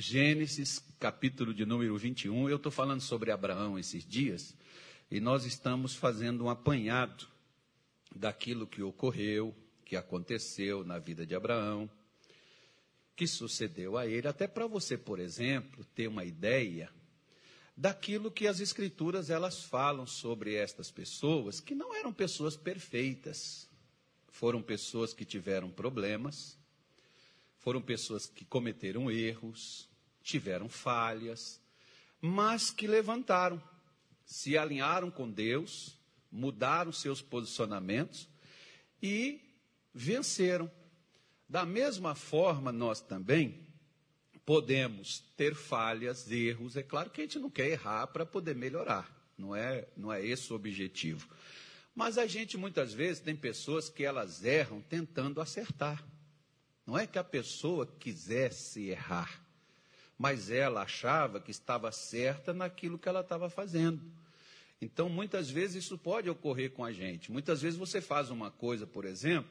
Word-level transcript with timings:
Gênesis, 0.00 0.80
capítulo 1.00 1.52
de 1.52 1.66
número 1.66 1.98
21. 1.98 2.48
Eu 2.48 2.58
estou 2.58 2.70
falando 2.70 3.00
sobre 3.00 3.32
Abraão 3.32 3.76
esses 3.76 4.06
dias 4.06 4.54
e 5.10 5.18
nós 5.18 5.44
estamos 5.44 5.96
fazendo 5.96 6.44
um 6.44 6.48
apanhado 6.48 7.26
daquilo 8.14 8.64
que 8.64 8.80
ocorreu, 8.80 9.52
que 9.84 9.96
aconteceu 9.96 10.84
na 10.84 11.00
vida 11.00 11.26
de 11.26 11.34
Abraão, 11.34 11.90
que 13.16 13.26
sucedeu 13.26 13.98
a 13.98 14.06
ele, 14.06 14.28
até 14.28 14.46
para 14.46 14.68
você, 14.68 14.96
por 14.96 15.18
exemplo, 15.18 15.84
ter 15.96 16.06
uma 16.06 16.24
ideia 16.24 16.88
daquilo 17.76 18.30
que 18.30 18.46
as 18.46 18.60
escrituras 18.60 19.30
elas 19.30 19.64
falam 19.64 20.06
sobre 20.06 20.54
estas 20.54 20.92
pessoas, 20.92 21.58
que 21.58 21.74
não 21.74 21.92
eram 21.92 22.12
pessoas 22.12 22.56
perfeitas. 22.56 23.68
Foram 24.28 24.62
pessoas 24.62 25.12
que 25.12 25.24
tiveram 25.24 25.68
problemas, 25.68 26.56
foram 27.58 27.82
pessoas 27.82 28.26
que 28.26 28.44
cometeram 28.44 29.10
erros, 29.10 29.87
tiveram 30.28 30.68
falhas, 30.68 31.58
mas 32.20 32.70
que 32.70 32.86
levantaram, 32.86 33.62
se 34.26 34.58
alinharam 34.58 35.10
com 35.10 35.30
Deus, 35.30 35.96
mudaram 36.30 36.92
seus 36.92 37.22
posicionamentos 37.22 38.28
e 39.02 39.40
venceram. 39.94 40.70
Da 41.48 41.64
mesma 41.64 42.14
forma, 42.14 42.70
nós 42.70 43.00
também 43.00 43.66
podemos 44.44 45.20
ter 45.34 45.54
falhas, 45.54 46.30
erros. 46.30 46.76
É 46.76 46.82
claro 46.82 47.08
que 47.08 47.22
a 47.22 47.24
gente 47.24 47.38
não 47.38 47.48
quer 47.48 47.68
errar 47.68 48.08
para 48.08 48.26
poder 48.26 48.54
melhorar, 48.54 49.10
não 49.36 49.56
é, 49.56 49.88
não 49.96 50.12
é 50.12 50.22
esse 50.22 50.52
o 50.52 50.56
objetivo. 50.56 51.26
Mas 51.94 52.18
a 52.18 52.26
gente 52.26 52.58
muitas 52.58 52.92
vezes 52.92 53.22
tem 53.22 53.34
pessoas 53.34 53.88
que 53.88 54.04
elas 54.04 54.44
erram 54.44 54.82
tentando 54.82 55.40
acertar. 55.40 56.04
Não 56.86 56.98
é 56.98 57.06
que 57.06 57.18
a 57.18 57.24
pessoa 57.24 57.86
quisesse 57.98 58.88
errar, 58.88 59.47
mas 60.18 60.50
ela 60.50 60.82
achava 60.82 61.40
que 61.40 61.50
estava 61.50 61.92
certa 61.92 62.52
naquilo 62.52 62.98
que 62.98 63.08
ela 63.08 63.20
estava 63.20 63.48
fazendo. 63.48 64.02
Então, 64.80 65.08
muitas 65.08 65.48
vezes 65.48 65.84
isso 65.84 65.96
pode 65.96 66.28
ocorrer 66.28 66.72
com 66.72 66.84
a 66.84 66.92
gente. 66.92 67.30
Muitas 67.30 67.62
vezes 67.62 67.78
você 67.78 68.00
faz 68.00 68.30
uma 68.30 68.50
coisa, 68.50 68.86
por 68.86 69.04
exemplo, 69.04 69.50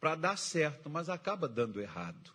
para 0.00 0.14
dar 0.14 0.36
certo, 0.36 0.88
mas 0.88 1.08
acaba 1.08 1.48
dando 1.48 1.80
errado. 1.80 2.32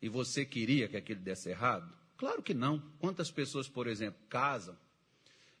E 0.00 0.08
você 0.08 0.44
queria 0.44 0.88
que 0.88 0.96
aquilo 0.96 1.20
desse 1.20 1.48
errado? 1.48 1.90
Claro 2.16 2.42
que 2.42 2.54
não. 2.54 2.80
Quantas 2.98 3.30
pessoas, 3.30 3.68
por 3.68 3.86
exemplo, 3.86 4.20
casam 4.28 4.76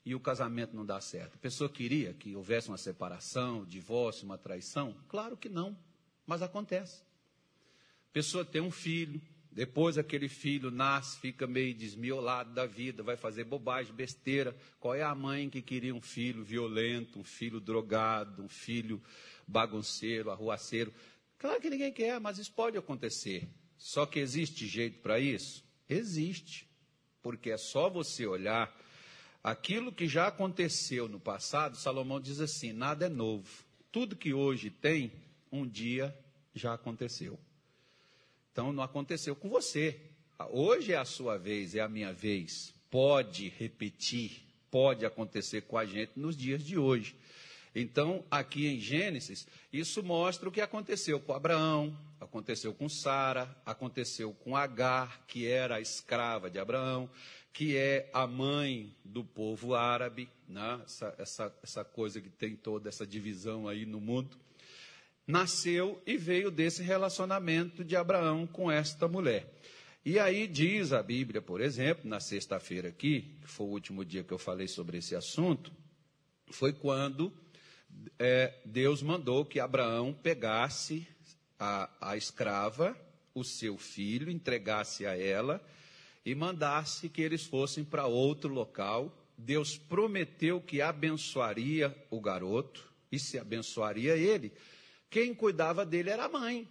e 0.04 0.14
o 0.14 0.20
casamento 0.20 0.76
não 0.76 0.84
dá 0.84 1.00
certo? 1.00 1.34
A 1.34 1.38
pessoa 1.38 1.68
queria 1.68 2.14
que 2.14 2.34
houvesse 2.34 2.68
uma 2.68 2.78
separação, 2.78 3.64
divórcio, 3.64 4.24
uma 4.24 4.38
traição? 4.38 4.94
Claro 5.08 5.36
que 5.36 5.48
não, 5.48 5.76
mas 6.26 6.42
acontece. 6.42 7.02
A 8.10 8.12
pessoa 8.12 8.44
tem 8.44 8.62
um 8.62 8.70
filho, 8.70 9.20
depois 9.56 9.96
aquele 9.96 10.28
filho 10.28 10.70
nasce, 10.70 11.18
fica 11.18 11.46
meio 11.46 11.72
desmiolado 11.72 12.52
da 12.52 12.66
vida, 12.66 13.02
vai 13.02 13.16
fazer 13.16 13.44
bobagem, 13.44 13.94
besteira. 13.94 14.54
Qual 14.78 14.94
é 14.94 15.02
a 15.02 15.14
mãe 15.14 15.48
que 15.48 15.62
queria 15.62 15.94
um 15.94 16.00
filho 16.02 16.44
violento, 16.44 17.18
um 17.18 17.24
filho 17.24 17.58
drogado, 17.58 18.42
um 18.42 18.50
filho 18.50 19.02
bagunceiro, 19.48 20.30
arruaceiro? 20.30 20.92
Claro 21.38 21.58
que 21.58 21.70
ninguém 21.70 21.90
quer, 21.90 22.20
mas 22.20 22.36
isso 22.36 22.52
pode 22.52 22.76
acontecer. 22.76 23.48
Só 23.78 24.04
que 24.04 24.18
existe 24.18 24.66
jeito 24.66 24.98
para 25.00 25.18
isso? 25.18 25.64
Existe. 25.88 26.68
Porque 27.22 27.50
é 27.50 27.56
só 27.56 27.88
você 27.88 28.26
olhar 28.26 28.78
aquilo 29.42 29.90
que 29.90 30.06
já 30.06 30.26
aconteceu 30.26 31.08
no 31.08 31.18
passado. 31.18 31.78
Salomão 31.78 32.20
diz 32.20 32.40
assim: 32.40 32.74
nada 32.74 33.06
é 33.06 33.08
novo. 33.08 33.64
Tudo 33.90 34.16
que 34.16 34.34
hoje 34.34 34.68
tem, 34.68 35.10
um 35.50 35.66
dia 35.66 36.14
já 36.54 36.74
aconteceu. 36.74 37.40
Então 38.56 38.72
não 38.72 38.82
aconteceu 38.82 39.36
com 39.36 39.50
você. 39.50 40.00
Hoje 40.50 40.94
é 40.94 40.96
a 40.96 41.04
sua 41.04 41.36
vez, 41.36 41.74
é 41.74 41.80
a 41.80 41.88
minha 41.90 42.10
vez. 42.10 42.72
Pode 42.90 43.50
repetir, 43.50 44.46
pode 44.70 45.04
acontecer 45.04 45.60
com 45.60 45.76
a 45.76 45.84
gente 45.84 46.12
nos 46.16 46.34
dias 46.34 46.64
de 46.64 46.78
hoje. 46.78 47.14
Então, 47.74 48.24
aqui 48.30 48.66
em 48.66 48.80
Gênesis, 48.80 49.46
isso 49.70 50.02
mostra 50.02 50.48
o 50.48 50.52
que 50.52 50.62
aconteceu 50.62 51.20
com 51.20 51.34
Abraão, 51.34 51.94
aconteceu 52.18 52.72
com 52.72 52.88
Sara, 52.88 53.54
aconteceu 53.66 54.32
com 54.32 54.56
Agar, 54.56 55.26
que 55.26 55.46
era 55.46 55.76
a 55.76 55.80
escrava 55.82 56.48
de 56.48 56.58
Abraão, 56.58 57.10
que 57.52 57.76
é 57.76 58.08
a 58.10 58.26
mãe 58.26 58.96
do 59.04 59.22
povo 59.22 59.74
árabe, 59.74 60.30
né? 60.48 60.80
essa, 60.82 61.14
essa, 61.18 61.58
essa 61.62 61.84
coisa 61.84 62.22
que 62.22 62.30
tem 62.30 62.56
toda 62.56 62.88
essa 62.88 63.06
divisão 63.06 63.68
aí 63.68 63.84
no 63.84 64.00
mundo 64.00 64.45
nasceu 65.26 66.00
e 66.06 66.16
veio 66.16 66.50
desse 66.50 66.82
relacionamento 66.82 67.84
de 67.84 67.96
Abraão 67.96 68.46
com 68.46 68.70
esta 68.70 69.08
mulher. 69.08 69.52
E 70.04 70.20
aí 70.20 70.46
diz 70.46 70.92
a 70.92 71.02
Bíblia, 71.02 71.42
por 71.42 71.60
exemplo, 71.60 72.08
na 72.08 72.20
sexta-feira 72.20 72.88
aqui, 72.88 73.36
que 73.40 73.48
foi 73.48 73.66
o 73.66 73.70
último 73.70 74.04
dia 74.04 74.22
que 74.22 74.32
eu 74.32 74.38
falei 74.38 74.68
sobre 74.68 74.98
esse 74.98 75.16
assunto, 75.16 75.72
foi 76.48 76.72
quando 76.72 77.32
é, 78.16 78.54
Deus 78.64 79.02
mandou 79.02 79.44
que 79.44 79.58
Abraão 79.58 80.12
pegasse 80.12 81.08
a, 81.58 81.90
a 82.00 82.16
escrava, 82.16 82.96
o 83.34 83.42
seu 83.42 83.76
filho, 83.76 84.30
entregasse 84.30 85.04
a 85.06 85.18
ela 85.18 85.60
e 86.24 86.36
mandasse 86.36 87.08
que 87.08 87.20
eles 87.20 87.44
fossem 87.44 87.84
para 87.84 88.06
outro 88.06 88.52
local. 88.52 89.12
Deus 89.36 89.76
prometeu 89.76 90.60
que 90.60 90.80
abençoaria 90.80 91.94
o 92.10 92.20
garoto 92.20 92.88
e 93.10 93.18
se 93.18 93.40
abençoaria 93.40 94.16
ele 94.16 94.52
quem 95.10 95.34
cuidava 95.34 95.84
dele 95.84 96.10
era 96.10 96.24
a 96.24 96.28
mãe. 96.28 96.68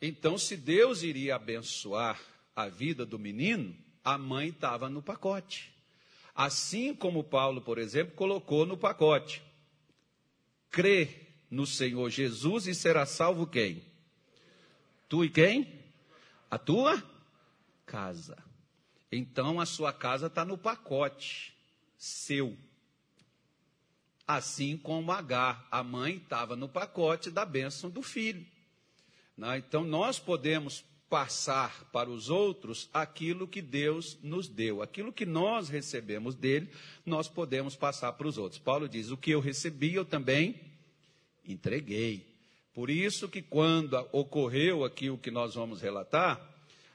Então, 0.00 0.38
se 0.38 0.56
Deus 0.56 1.02
iria 1.02 1.36
abençoar 1.36 2.20
a 2.56 2.68
vida 2.68 3.04
do 3.04 3.18
menino, 3.18 3.76
a 4.02 4.16
mãe 4.16 4.48
estava 4.48 4.88
no 4.88 5.02
pacote. 5.02 5.74
Assim 6.34 6.94
como 6.94 7.24
Paulo, 7.24 7.60
por 7.60 7.78
exemplo, 7.78 8.14
colocou 8.14 8.64
no 8.64 8.76
pacote: 8.76 9.42
crê 10.70 11.26
no 11.50 11.66
Senhor 11.66 12.08
Jesus 12.08 12.66
e 12.66 12.74
será 12.74 13.04
salvo 13.04 13.46
quem? 13.46 13.82
Tu 15.08 15.24
e 15.24 15.28
quem? 15.28 15.80
A 16.50 16.56
tua 16.56 17.02
casa. 17.84 18.42
Então 19.10 19.60
a 19.60 19.66
sua 19.66 19.92
casa 19.92 20.28
está 20.28 20.44
no 20.44 20.56
pacote 20.56 21.54
seu. 21.98 22.56
Assim 24.36 24.76
como 24.76 25.10
Agar, 25.10 25.66
a 25.72 25.82
mãe 25.82 26.16
estava 26.16 26.54
no 26.54 26.68
pacote 26.68 27.32
da 27.32 27.44
bênção 27.44 27.90
do 27.90 28.00
filho. 28.00 28.46
Né? 29.36 29.58
Então 29.58 29.84
nós 29.84 30.20
podemos 30.20 30.84
passar 31.08 31.90
para 31.90 32.08
os 32.08 32.30
outros 32.30 32.88
aquilo 32.94 33.48
que 33.48 33.60
Deus 33.60 34.16
nos 34.22 34.46
deu, 34.46 34.82
aquilo 34.82 35.12
que 35.12 35.26
nós 35.26 35.68
recebemos 35.68 36.36
dele, 36.36 36.70
nós 37.04 37.26
podemos 37.26 37.74
passar 37.74 38.12
para 38.12 38.28
os 38.28 38.38
outros. 38.38 38.60
Paulo 38.60 38.88
diz: 38.88 39.10
O 39.10 39.16
que 39.16 39.32
eu 39.32 39.40
recebi, 39.40 39.94
eu 39.94 40.04
também 40.04 40.60
entreguei. 41.44 42.24
Por 42.72 42.88
isso 42.88 43.28
que 43.28 43.42
quando 43.42 43.94
ocorreu 44.12 44.84
aqui 44.84 45.10
o 45.10 45.18
que 45.18 45.32
nós 45.32 45.56
vamos 45.56 45.82
relatar, 45.82 46.49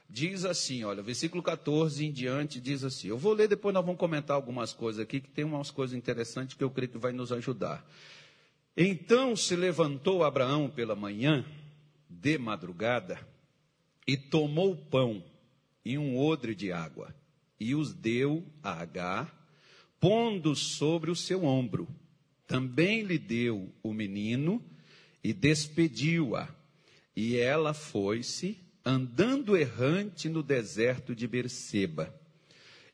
diz 0.08 0.44
assim, 0.44 0.84
olha, 0.84 1.02
versículo 1.02 1.42
14 1.42 2.04
em 2.04 2.12
diante 2.12 2.60
diz 2.60 2.84
assim. 2.84 3.08
Eu 3.08 3.18
vou 3.18 3.32
ler, 3.32 3.48
depois 3.48 3.74
nós 3.74 3.84
vamos 3.84 3.98
comentar 3.98 4.36
algumas 4.36 4.72
coisas 4.72 5.00
aqui, 5.00 5.20
que 5.20 5.28
tem 5.28 5.44
umas 5.44 5.70
coisas 5.70 5.96
interessantes 5.96 6.56
que 6.56 6.64
eu 6.64 6.70
creio 6.70 6.90
que 6.90 6.98
vai 6.98 7.12
nos 7.12 7.32
ajudar. 7.32 7.84
Então 8.76 9.34
se 9.34 9.56
levantou 9.56 10.22
Abraão 10.22 10.68
pela 10.68 10.94
manhã, 10.94 11.44
de 12.08 12.38
madrugada, 12.38 13.18
e 14.06 14.16
tomou 14.16 14.76
pão 14.76 15.22
e 15.84 15.96
um 15.98 16.18
odre 16.18 16.54
de 16.54 16.70
água, 16.70 17.14
e 17.58 17.74
os 17.74 17.92
deu 17.92 18.44
a 18.62 18.80
Agar, 18.80 19.32
pondo 19.98 20.54
sobre 20.54 21.10
o 21.10 21.16
seu 21.16 21.44
ombro. 21.44 21.88
Também 22.46 23.02
lhe 23.02 23.18
deu 23.18 23.72
o 23.82 23.92
menino 23.92 24.62
e 25.22 25.32
despediu-a. 25.32 26.48
E 27.16 27.36
ela 27.36 27.72
foi-se 27.72 28.58
andando 28.86 29.56
errante 29.56 30.28
no 30.28 30.44
deserto 30.44 31.12
de 31.12 31.26
Berseba. 31.26 32.14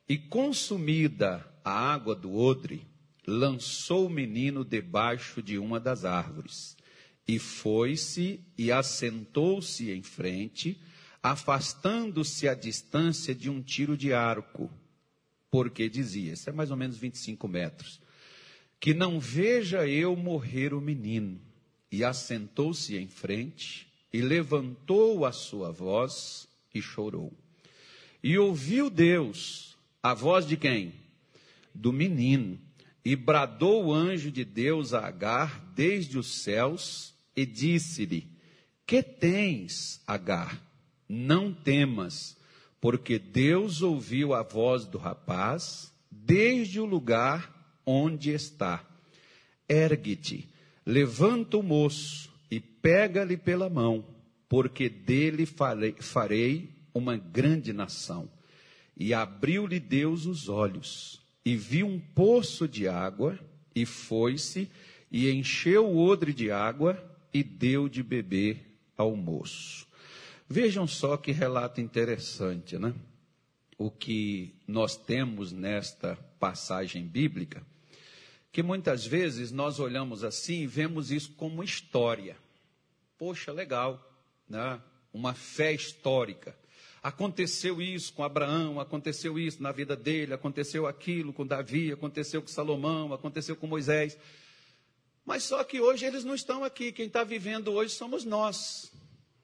E 0.08 0.16
consumida 0.16 1.46
a 1.62 1.70
água 1.70 2.14
do 2.14 2.34
odre, 2.34 2.86
lançou 3.26 4.06
o 4.06 4.10
menino 4.10 4.64
debaixo 4.64 5.42
de 5.42 5.58
uma 5.58 5.78
das 5.78 6.06
árvores. 6.06 6.78
E 7.28 7.38
foi-se 7.38 8.40
e 8.56 8.72
assentou-se 8.72 9.90
em 9.90 10.02
frente, 10.02 10.80
afastando-se 11.22 12.48
a 12.48 12.54
distância 12.54 13.34
de 13.34 13.50
um 13.50 13.60
tiro 13.62 13.94
de 13.94 14.14
arco. 14.14 14.70
Porque 15.50 15.90
dizia, 15.90 16.32
isso 16.32 16.48
é 16.48 16.52
mais 16.52 16.70
ou 16.70 16.76
menos 16.76 16.96
25 16.96 17.46
metros, 17.46 18.00
que 18.80 18.94
não 18.94 19.20
veja 19.20 19.86
eu 19.86 20.16
morrer 20.16 20.72
o 20.72 20.80
menino. 20.80 21.38
E 21.90 22.02
assentou-se 22.02 22.96
em 22.96 23.06
frente, 23.06 23.91
e 24.12 24.20
levantou 24.20 25.24
a 25.24 25.32
sua 25.32 25.72
voz 25.72 26.46
e 26.74 26.82
chorou. 26.82 27.32
E 28.22 28.38
ouviu 28.38 28.90
Deus 28.90 29.76
a 30.02 30.14
voz 30.14 30.46
de 30.46 30.56
quem? 30.56 30.92
Do 31.74 31.92
menino. 31.92 32.58
E 33.04 33.16
bradou 33.16 33.86
o 33.86 33.92
anjo 33.92 34.30
de 34.30 34.44
Deus 34.44 34.94
a 34.94 35.06
Agar 35.06 35.64
desde 35.74 36.18
os 36.18 36.42
céus 36.42 37.14
e 37.34 37.44
disse-lhe: 37.44 38.28
Que 38.86 39.02
tens, 39.02 40.00
Agar? 40.06 40.62
Não 41.08 41.52
temas, 41.52 42.36
porque 42.80 43.18
Deus 43.18 43.82
ouviu 43.82 44.34
a 44.34 44.42
voz 44.42 44.86
do 44.86 44.98
rapaz 44.98 45.92
desde 46.10 46.78
o 46.78 46.84
lugar 46.84 47.80
onde 47.84 48.30
está. 48.30 48.84
Ergue-te, 49.68 50.48
levanta 50.86 51.56
o 51.56 51.62
moço 51.62 52.31
e 52.52 52.60
pega-lhe 52.60 53.38
pela 53.38 53.70
mão, 53.70 54.04
porque 54.46 54.86
dele 54.86 55.46
farei, 55.46 56.68
uma 56.92 57.16
grande 57.16 57.72
nação. 57.72 58.28
E 58.94 59.14
abriu-lhe 59.14 59.80
Deus 59.80 60.26
os 60.26 60.50
olhos, 60.50 61.22
e 61.46 61.56
viu 61.56 61.86
um 61.86 61.98
poço 61.98 62.68
de 62.68 62.86
água, 62.86 63.38
e 63.74 63.86
foi-se, 63.86 64.70
e 65.10 65.30
encheu 65.30 65.86
o 65.86 65.96
odre 65.96 66.34
de 66.34 66.50
água, 66.50 67.02
e 67.32 67.42
deu 67.42 67.88
de 67.88 68.02
beber 68.02 68.58
ao 68.98 69.16
moço. 69.16 69.88
Vejam 70.46 70.86
só 70.86 71.16
que 71.16 71.32
relato 71.32 71.80
interessante, 71.80 72.78
né? 72.78 72.92
O 73.78 73.90
que 73.90 74.54
nós 74.68 74.94
temos 74.94 75.52
nesta 75.52 76.16
passagem 76.38 77.06
bíblica, 77.06 77.66
que 78.52 78.62
muitas 78.62 79.06
vezes 79.06 79.50
nós 79.50 79.80
olhamos 79.80 80.22
assim 80.22 80.64
e 80.64 80.66
vemos 80.66 81.10
isso 81.10 81.32
como 81.32 81.64
história. 81.64 82.41
Poxa, 83.22 83.52
legal, 83.52 84.04
né? 84.48 84.82
Uma 85.14 85.32
fé 85.32 85.72
histórica. 85.72 86.58
Aconteceu 87.00 87.80
isso 87.80 88.12
com 88.12 88.24
Abraão, 88.24 88.80
aconteceu 88.80 89.38
isso 89.38 89.62
na 89.62 89.70
vida 89.70 89.94
dele, 89.94 90.34
aconteceu 90.34 90.88
aquilo 90.88 91.32
com 91.32 91.46
Davi, 91.46 91.92
aconteceu 91.92 92.42
com 92.42 92.48
Salomão, 92.48 93.12
aconteceu 93.12 93.54
com 93.54 93.68
Moisés. 93.68 94.18
Mas 95.24 95.44
só 95.44 95.62
que 95.62 95.80
hoje 95.80 96.04
eles 96.04 96.24
não 96.24 96.34
estão 96.34 96.64
aqui, 96.64 96.90
quem 96.90 97.06
está 97.06 97.22
vivendo 97.22 97.68
hoje 97.68 97.94
somos 97.94 98.24
nós. 98.24 98.90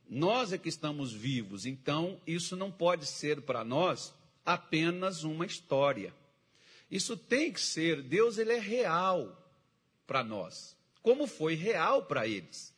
Nós 0.08 0.52
é 0.52 0.58
que 0.58 0.68
estamos 0.68 1.12
vivos, 1.12 1.64
então 1.64 2.20
isso 2.26 2.56
não 2.56 2.72
pode 2.72 3.06
ser 3.06 3.42
para 3.42 3.62
nós 3.62 4.12
apenas 4.44 5.22
uma 5.22 5.46
história. 5.46 6.12
Isso 6.90 7.16
tem 7.16 7.52
que 7.52 7.60
ser, 7.60 8.02
Deus 8.02 8.38
ele 8.38 8.54
é 8.54 8.58
real 8.58 9.40
para 10.04 10.24
nós, 10.24 10.76
como 11.00 11.28
foi 11.28 11.54
real 11.54 12.06
para 12.06 12.26
eles. 12.26 12.76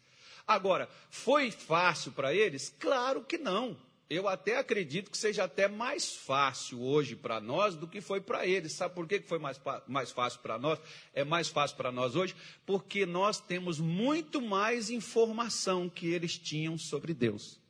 Agora, 0.51 0.89
foi 1.09 1.51
fácil 1.51 2.13
para 2.13 2.35
eles? 2.35 2.75
Claro 2.79 3.23
que 3.23 3.39
não 3.39 3.77
eu 4.11 4.27
até 4.27 4.57
acredito 4.57 5.09
que 5.09 5.17
seja 5.17 5.45
até 5.45 5.69
mais 5.69 6.13
fácil 6.13 6.83
hoje 6.83 7.15
para 7.15 7.41
nós 7.41 7.77
do 7.77 7.87
que 7.87 8.01
foi 8.01 8.21
para 8.21 8.45
eles. 8.45 8.73
Sabe 8.73 8.93
por 8.93 9.07
que 9.07 9.21
foi 9.21 9.39
mais, 9.39 9.59
mais 9.87 10.11
fácil 10.11 10.41
para 10.41 10.59
nós? 10.59 10.81
É 11.15 11.23
mais 11.23 11.47
fácil 11.47 11.77
para 11.77 11.93
nós 11.93 12.17
hoje 12.17 12.35
porque 12.67 13.07
nós 13.07 13.39
temos 13.39 13.79
muito 13.79 14.43
mais 14.43 14.91
informação 14.91 15.89
que 15.89 16.09
eles 16.09 16.37
tinham 16.37 16.77
sobre 16.77 17.15
Deus. 17.15 17.61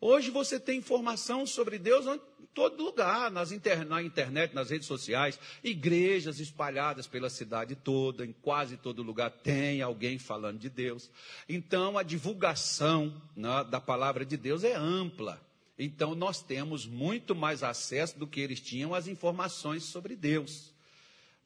Hoje 0.00 0.30
você 0.30 0.60
tem 0.60 0.78
informação 0.78 1.44
sobre 1.44 1.76
Deus 1.76 2.06
em 2.06 2.20
todo 2.54 2.82
lugar, 2.82 3.30
nas 3.30 3.52
inter, 3.52 3.86
na 3.86 4.02
internet, 4.02 4.54
nas 4.54 4.70
redes 4.70 4.86
sociais, 4.86 5.38
igrejas 5.62 6.38
espalhadas 6.38 7.06
pela 7.06 7.30
cidade 7.30 7.74
toda, 7.74 8.24
em 8.24 8.32
quase 8.32 8.76
todo 8.76 9.02
lugar 9.02 9.30
tem 9.30 9.82
alguém 9.82 10.18
falando 10.18 10.58
de 10.58 10.68
Deus. 10.68 11.10
Então 11.48 11.96
a 11.96 12.02
divulgação 12.02 13.20
né, 13.34 13.64
da 13.70 13.80
palavra 13.80 14.24
de 14.24 14.36
Deus 14.36 14.64
é 14.64 14.74
ampla. 14.74 15.40
Então 15.78 16.14
nós 16.14 16.42
temos 16.42 16.86
muito 16.86 17.34
mais 17.34 17.62
acesso 17.62 18.18
do 18.18 18.26
que 18.26 18.40
eles 18.40 18.60
tinham 18.60 18.94
às 18.94 19.08
informações 19.08 19.84
sobre 19.84 20.14
Deus. 20.14 20.72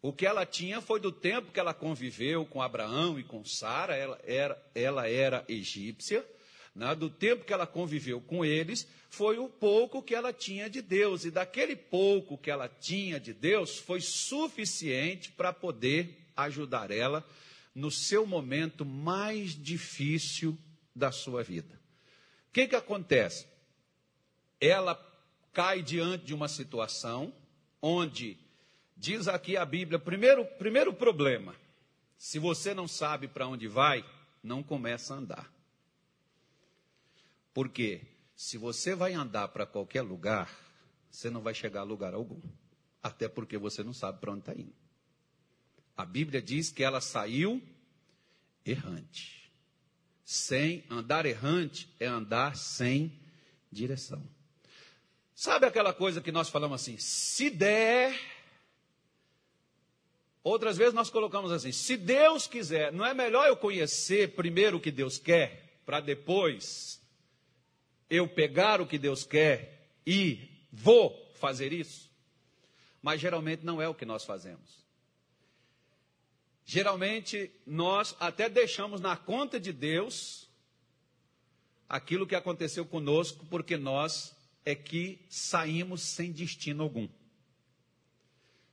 O 0.03 0.13
que 0.13 0.27
ela 0.27 0.45
tinha 0.45 0.81
foi 0.81 1.01
do 1.01 1.11
tempo 1.11 1.51
que 1.51 1.59
ela 1.59 1.75
conviveu 1.75 2.45
com 2.45 2.61
Abraão 2.61 3.19
e 3.19 3.25
com 3.25 3.45
Sara, 3.45 3.97
ela 3.97 4.21
era, 4.25 4.71
ela 4.75 5.09
era 5.09 5.45
egípcia 5.49 6.25
né, 6.77 6.95
do 6.95 7.09
tempo 7.09 7.45
que 7.45 7.53
ela 7.55 7.67
conviveu 7.67 8.21
com 8.21 8.45
eles, 8.45 8.87
foi 9.09 9.39
o 9.39 9.49
pouco 9.49 10.03
que 10.03 10.15
ela 10.15 10.31
tinha 10.31 10.69
de 10.69 10.83
Deus. 10.83 11.25
E 11.25 11.31
daquele 11.31 11.75
pouco 11.75 12.37
que 12.37 12.51
ela 12.51 12.69
tinha 12.69 13.19
de 13.19 13.33
Deus, 13.33 13.79
foi 13.79 14.01
suficiente 14.03 15.33
para 15.33 15.55
poder 15.55 16.27
ajudar 16.37 16.91
ela 16.91 17.27
no 17.75 17.91
seu 17.91 18.27
momento 18.27 18.85
mais 18.85 19.51
difícil 19.51 20.57
da 20.95 21.11
sua 21.11 21.43
vida. 21.43 21.81
O 22.49 22.53
que, 22.53 22.69
que 22.69 22.77
acontece? 22.77 23.47
Ela 24.61 24.95
cai 25.53 25.83
diante 25.83 26.27
de 26.27 26.35
uma 26.35 26.49
situação 26.49 27.33
onde, 27.81 28.37
diz 28.95 29.29
aqui 29.29 29.57
a 29.57 29.65
Bíblia, 29.65 29.99
primeiro, 29.99 30.45
primeiro 30.45 30.93
problema: 30.93 31.55
se 32.19 32.39
você 32.39 32.75
não 32.75 32.87
sabe 32.87 33.29
para 33.29 33.47
onde 33.49 33.67
vai, 33.67 34.05
não 34.43 34.63
começa 34.63 35.15
a 35.15 35.19
andar. 35.19 35.56
Porque 37.57 38.03
se 38.35 38.59
você 38.59 38.95
vai 38.95 39.15
andar 39.15 39.49
para 39.49 39.65
qualquer 39.65 40.03
lugar, 40.03 40.55
você 41.11 41.31
não 41.31 41.41
vai 41.41 41.55
chegar 41.55 41.81
a 41.81 41.85
lugar 41.85 42.13
algum. 42.13 42.39
Até 43.03 43.31
porque 43.31 43.57
você 43.57 43.83
não 43.83 43.95
sabe 43.95 44.21
para 44.21 44.31
onde 44.31 44.41
está 44.41 44.53
indo. 44.53 44.75
A 45.97 46.05
Bíblia 46.05 46.43
diz 46.43 46.71
que 46.71 46.83
ela 46.83 47.01
saiu 47.01 47.63
errante. 48.63 49.51
Sem 50.23 50.85
andar 50.91 51.25
errante 51.25 51.91
é 51.99 52.05
andar 52.05 52.57
sem 52.59 53.19
direção. 53.73 54.23
Sabe 55.35 55.65
aquela 55.65 55.95
coisa 55.95 56.21
que 56.21 56.31
nós 56.31 56.51
falamos 56.51 56.83
assim, 56.83 56.99
se 56.99 57.49
der. 57.49 58.21
Outras 60.45 60.77
vezes 60.77 60.93
nós 60.93 61.09
colocamos 61.09 61.51
assim, 61.51 61.73
se 61.73 61.97
Deus 61.97 62.47
quiser, 62.47 62.93
não 62.93 63.07
é 63.07 63.15
melhor 63.15 63.49
eu 63.49 63.57
conhecer 63.57 64.35
primeiro 64.35 64.77
o 64.77 64.81
que 64.81 64.91
Deus 64.91 65.17
quer, 65.17 65.81
para 65.87 66.01
depois 66.01 67.01
eu 68.09 68.29
pegar 68.29 68.81
o 68.81 68.87
que 68.87 68.99
Deus 68.99 69.25
quer 69.25 69.91
e 70.07 70.49
vou 70.73 71.33
fazer 71.35 71.73
isso? 71.73 72.11
Mas 73.03 73.21
geralmente 73.21 73.65
não 73.65 73.81
é 73.81 73.89
o 73.89 73.95
que 73.95 74.05
nós 74.05 74.25
fazemos. 74.25 74.85
Geralmente 76.65 77.51
nós 77.65 78.17
até 78.19 78.49
deixamos 78.49 79.01
na 79.01 79.17
conta 79.17 79.61
de 79.61 79.73
Deus 79.73 80.49
aquilo 81.89 82.27
que 82.27 82.35
aconteceu 82.35 82.85
conosco, 82.85 83.47
porque 83.47 83.77
nós 83.77 84.35
é 84.65 84.75
que 84.75 85.25
saímos 85.29 86.03
sem 86.03 86.33
destino 86.33 86.83
algum. 86.83 87.09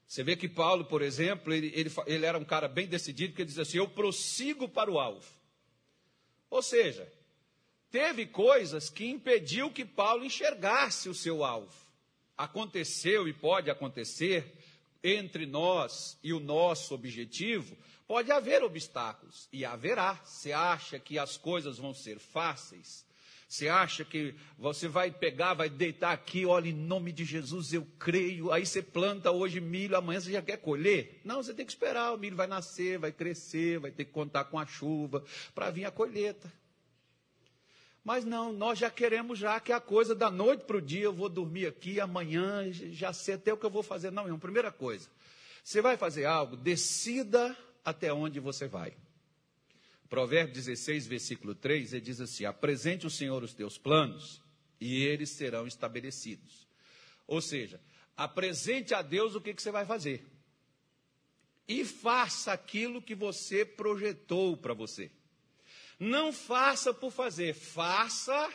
Você 0.08 0.24
vê 0.24 0.36
que 0.36 0.50
Paulo, 0.50 0.86
por 0.86 1.02
exemplo, 1.02 1.54
ele, 1.54 1.72
ele, 1.74 1.92
ele 2.06 2.26
era 2.26 2.38
um 2.38 2.46
cara 2.46 2.68
bem 2.68 2.88
decidido, 2.88 3.34
que 3.34 3.42
ele 3.42 3.50
diz 3.50 3.60
assim: 3.60 3.78
Eu 3.78 3.88
prossigo 3.88 4.68
para 4.68 4.92
o 4.92 5.00
alvo. 5.00 5.28
Ou 6.50 6.62
seja, 6.62 7.12
teve 7.94 8.26
coisas 8.26 8.90
que 8.90 9.06
impediu 9.06 9.70
que 9.70 9.86
Paulo 9.86 10.26
enxergasse 10.26 11.08
o 11.08 11.14
seu 11.14 11.44
alvo. 11.44 11.72
Aconteceu 12.36 13.28
e 13.28 13.34
pode 13.34 13.70
acontecer 13.70 14.52
entre 15.04 15.46
nós 15.46 16.18
e 16.24 16.34
o 16.34 16.40
nosso 16.40 16.96
objetivo, 16.96 17.78
pode 18.08 18.32
haver 18.32 18.64
obstáculos 18.64 19.48
e 19.54 19.64
haverá. 19.64 20.16
Você 20.26 20.52
acha 20.52 20.98
que 20.98 21.20
as 21.20 21.38
coisas 21.38 21.78
vão 21.78 21.94
ser 21.94 22.18
fáceis? 22.18 23.06
Você 23.48 23.68
acha 23.68 24.04
que 24.04 24.34
você 24.58 24.88
vai 24.88 25.12
pegar, 25.12 25.54
vai 25.54 25.70
deitar 25.70 26.14
aqui, 26.14 26.48
olha, 26.48 26.70
em 26.70 26.74
nome 26.74 27.12
de 27.12 27.24
Jesus 27.24 27.74
eu 27.74 27.88
creio. 28.00 28.52
Aí 28.52 28.66
você 28.66 28.82
planta 28.82 29.30
hoje 29.30 29.62
milho, 29.62 29.96
amanhã 29.96 30.20
você 30.20 30.32
já 30.32 30.42
quer 30.42 30.58
colher? 30.58 31.22
Não, 31.24 31.44
você 31.44 31.54
tem 31.54 31.64
que 31.64 31.72
esperar, 31.72 32.12
o 32.12 32.18
milho 32.18 32.36
vai 32.36 32.48
nascer, 32.48 32.98
vai 32.98 33.12
crescer, 33.12 33.78
vai 33.78 33.92
ter 33.92 34.06
que 34.06 34.12
contar 34.12 34.46
com 34.46 34.58
a 34.58 34.66
chuva 34.66 35.24
para 35.54 35.70
vir 35.70 35.86
a 35.86 35.92
colheita. 35.92 36.52
Mas 38.04 38.26
não, 38.26 38.52
nós 38.52 38.78
já 38.78 38.90
queremos 38.90 39.40
já 39.40 39.60
que 39.60 39.72
a 39.72 39.80
coisa 39.80 40.14
da 40.14 40.30
noite 40.30 40.66
para 40.66 40.78
o 40.78 40.82
dia, 40.82 41.04
eu 41.04 41.14
vou 41.14 41.30
dormir 41.30 41.68
aqui, 41.68 42.02
amanhã 42.02 42.70
já 42.72 43.14
sei 43.14 43.36
até 43.36 43.54
o 43.54 43.58
que 43.58 43.66
eu 43.66 43.70
vou 43.70 43.84
fazer. 43.84 44.12
Não, 44.12 44.24
irmão, 44.24 44.40
primeira 44.40 44.72
coisa, 44.72 45.10
você 45.64 45.82
vai 45.82 45.96
fazer 45.96 46.26
algo, 46.26 46.58
decida 46.58 47.56
até 47.84 48.12
onde 48.12 48.40
você 48.42 48.68
vai. 48.68 48.94
Provérbio 50.10 50.54
16, 50.54 51.08
versículo 51.08 51.56
3, 51.56 51.94
ele 51.94 52.02
diz 52.02 52.20
assim: 52.20 52.44
Apresente 52.46 53.08
o 53.08 53.10
Senhor 53.10 53.42
os 53.42 53.54
teus 53.54 53.78
planos 53.78 54.42
e 54.80 55.02
eles 55.04 55.30
serão 55.30 55.66
estabelecidos. 55.66 56.68
Ou 57.26 57.42
seja, 57.42 57.80
apresente 58.18 58.94
a 58.94 59.02
Deus 59.02 59.34
o 59.34 59.42
que, 59.42 59.54
que 59.54 59.62
você 59.62 59.72
vai 59.72 59.86
fazer. 59.86 60.26
E 61.66 61.86
faça 61.86 62.52
aquilo 62.52 63.02
que 63.02 63.16
você 63.16 63.64
projetou 63.64 64.58
para 64.58 64.74
você. 64.74 65.10
Não 66.04 66.34
faça 66.34 66.94
por 66.94 67.14
fazer, 67.14 67.54
faça 67.54 68.54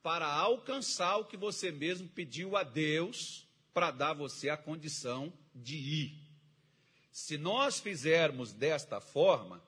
para 0.00 0.32
alcançar 0.32 1.16
o 1.16 1.24
que 1.24 1.36
você 1.36 1.72
mesmo 1.72 2.08
pediu 2.08 2.56
a 2.56 2.62
Deus 2.62 3.48
para 3.74 3.90
dar 3.90 4.12
você 4.12 4.48
a 4.48 4.56
condição 4.56 5.32
de 5.52 5.74
ir. 5.74 6.12
Se 7.10 7.36
nós 7.36 7.80
fizermos 7.80 8.52
desta 8.52 9.00
forma, 9.00 9.60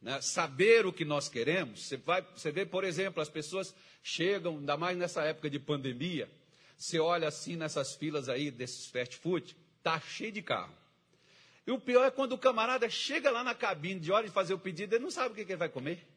né, 0.00 0.20
saber 0.20 0.86
o 0.86 0.92
que 0.92 1.04
nós 1.04 1.28
queremos, 1.28 1.86
você, 1.86 1.96
vai, 1.96 2.22
você 2.22 2.52
vê, 2.52 2.64
por 2.64 2.84
exemplo, 2.84 3.20
as 3.20 3.28
pessoas 3.28 3.74
chegam, 4.00 4.58
ainda 4.58 4.76
mais 4.76 4.96
nessa 4.96 5.24
época 5.24 5.50
de 5.50 5.58
pandemia, 5.58 6.30
você 6.78 7.00
olha 7.00 7.26
assim 7.26 7.56
nessas 7.56 7.96
filas 7.96 8.28
aí 8.28 8.52
desses 8.52 8.86
fast 8.86 9.16
food, 9.16 9.56
tá 9.82 9.98
cheio 9.98 10.30
de 10.30 10.40
carro. 10.40 10.72
E 11.66 11.72
o 11.72 11.80
pior 11.80 12.04
é 12.04 12.12
quando 12.12 12.34
o 12.34 12.38
camarada 12.38 12.88
chega 12.88 13.28
lá 13.28 13.42
na 13.42 13.56
cabine 13.56 13.98
de 13.98 14.12
hora 14.12 14.24
de 14.24 14.32
fazer 14.32 14.54
o 14.54 14.58
pedido, 14.58 14.94
ele 14.94 15.02
não 15.02 15.10
sabe 15.10 15.32
o 15.32 15.34
que, 15.34 15.44
que 15.44 15.50
ele 15.50 15.58
vai 15.58 15.68
comer. 15.68 16.13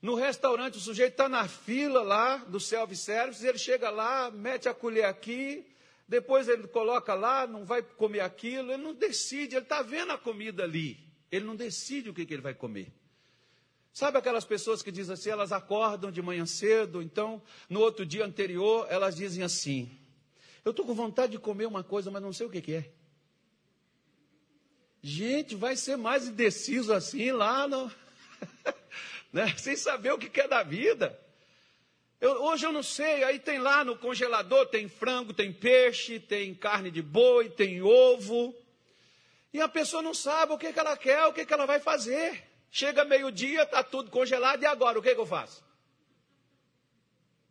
No 0.00 0.14
restaurante, 0.14 0.78
o 0.78 0.80
sujeito 0.80 1.12
está 1.12 1.28
na 1.28 1.48
fila 1.48 2.02
lá 2.02 2.36
do 2.36 2.60
self-service, 2.60 3.44
ele 3.44 3.58
chega 3.58 3.90
lá, 3.90 4.30
mete 4.30 4.68
a 4.68 4.74
colher 4.74 5.04
aqui, 5.04 5.66
depois 6.06 6.48
ele 6.48 6.68
coloca 6.68 7.14
lá, 7.14 7.46
não 7.46 7.64
vai 7.64 7.82
comer 7.82 8.20
aquilo, 8.20 8.72
ele 8.72 8.82
não 8.82 8.94
decide, 8.94 9.56
ele 9.56 9.64
está 9.64 9.82
vendo 9.82 10.12
a 10.12 10.18
comida 10.18 10.62
ali, 10.62 10.98
ele 11.32 11.44
não 11.44 11.56
decide 11.56 12.10
o 12.10 12.14
que, 12.14 12.24
que 12.24 12.32
ele 12.32 12.42
vai 12.42 12.54
comer. 12.54 12.92
Sabe 13.92 14.16
aquelas 14.16 14.44
pessoas 14.44 14.80
que 14.80 14.92
dizem 14.92 15.14
assim, 15.14 15.30
elas 15.30 15.50
acordam 15.50 16.12
de 16.12 16.22
manhã 16.22 16.46
cedo, 16.46 17.02
então 17.02 17.42
no 17.68 17.80
outro 17.80 18.06
dia 18.06 18.24
anterior 18.24 18.86
elas 18.88 19.16
dizem 19.16 19.42
assim: 19.42 19.90
Eu 20.64 20.70
estou 20.70 20.86
com 20.86 20.94
vontade 20.94 21.32
de 21.32 21.38
comer 21.38 21.66
uma 21.66 21.82
coisa, 21.82 22.08
mas 22.08 22.22
não 22.22 22.32
sei 22.32 22.46
o 22.46 22.50
que, 22.50 22.60
que 22.60 22.74
é. 22.74 22.92
Gente, 25.02 25.56
vai 25.56 25.74
ser 25.74 25.96
mais 25.96 26.28
indeciso 26.28 26.92
assim 26.92 27.32
lá 27.32 27.66
no. 27.66 27.90
né? 29.32 29.54
sem 29.58 29.76
saber 29.76 30.12
o 30.12 30.18
que 30.18 30.40
é 30.40 30.48
da 30.48 30.62
vida. 30.62 31.18
Eu, 32.20 32.42
hoje 32.42 32.66
eu 32.66 32.72
não 32.72 32.82
sei, 32.82 33.22
aí 33.22 33.38
tem 33.38 33.58
lá 33.58 33.84
no 33.84 33.96
congelador, 33.96 34.66
tem 34.66 34.88
frango, 34.88 35.32
tem 35.32 35.52
peixe, 35.52 36.18
tem 36.18 36.52
carne 36.54 36.90
de 36.90 37.00
boi, 37.00 37.48
tem 37.48 37.80
ovo. 37.80 38.54
E 39.52 39.60
a 39.60 39.68
pessoa 39.68 40.02
não 40.02 40.12
sabe 40.12 40.52
o 40.52 40.58
que, 40.58 40.72
que 40.72 40.78
ela 40.78 40.96
quer, 40.96 41.24
o 41.26 41.32
que, 41.32 41.46
que 41.46 41.52
ela 41.52 41.64
vai 41.64 41.78
fazer. 41.78 42.44
Chega 42.70 43.04
meio-dia, 43.04 43.62
está 43.62 43.82
tudo 43.82 44.10
congelado, 44.10 44.62
e 44.62 44.66
agora 44.66 44.98
o 44.98 45.02
que, 45.02 45.14
que 45.14 45.20
eu 45.20 45.26
faço? 45.26 45.64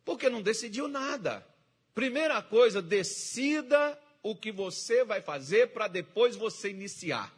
Porque 0.04 0.28
não 0.28 0.42
decidiu 0.42 0.86
nada. 0.86 1.44
Primeira 1.94 2.40
coisa, 2.42 2.80
decida 2.80 3.98
o 4.22 4.36
que 4.36 4.52
você 4.52 5.02
vai 5.02 5.20
fazer 5.20 5.68
para 5.68 5.88
depois 5.88 6.36
você 6.36 6.68
iniciar. 6.68 7.32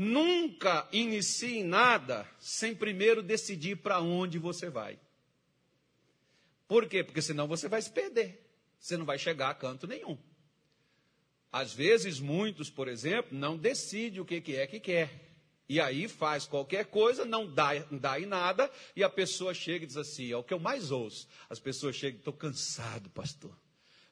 Nunca 0.00 0.88
inicie 0.92 1.64
nada 1.64 2.24
sem 2.38 2.72
primeiro 2.72 3.20
decidir 3.20 3.78
para 3.78 4.00
onde 4.00 4.38
você 4.38 4.70
vai. 4.70 4.96
Por 6.68 6.86
quê? 6.86 7.02
Porque 7.02 7.20
senão 7.20 7.48
você 7.48 7.66
vai 7.66 7.82
se 7.82 7.90
perder. 7.90 8.48
Você 8.78 8.96
não 8.96 9.04
vai 9.04 9.18
chegar 9.18 9.50
a 9.50 9.54
canto 9.54 9.88
nenhum. 9.88 10.16
Às 11.50 11.72
vezes, 11.72 12.20
muitos, 12.20 12.70
por 12.70 12.86
exemplo, 12.86 13.36
não 13.36 13.56
decidem 13.56 14.20
o 14.20 14.24
que 14.24 14.36
é 14.54 14.68
que 14.68 14.78
quer. 14.78 15.10
E 15.68 15.80
aí 15.80 16.06
faz 16.06 16.46
qualquer 16.46 16.86
coisa, 16.86 17.24
não 17.24 17.52
dá, 17.52 17.70
não 17.90 17.98
dá 17.98 18.20
em 18.20 18.26
nada, 18.26 18.70
e 18.94 19.02
a 19.02 19.10
pessoa 19.10 19.52
chega 19.52 19.82
e 19.82 19.88
diz 19.88 19.96
assim: 19.96 20.30
é 20.30 20.36
o 20.36 20.44
que 20.44 20.54
eu 20.54 20.60
mais 20.60 20.92
ouço. 20.92 21.26
As 21.50 21.58
pessoas 21.58 21.96
chegam, 21.96 22.20
estou 22.20 22.32
cansado, 22.32 23.10
pastor 23.10 23.52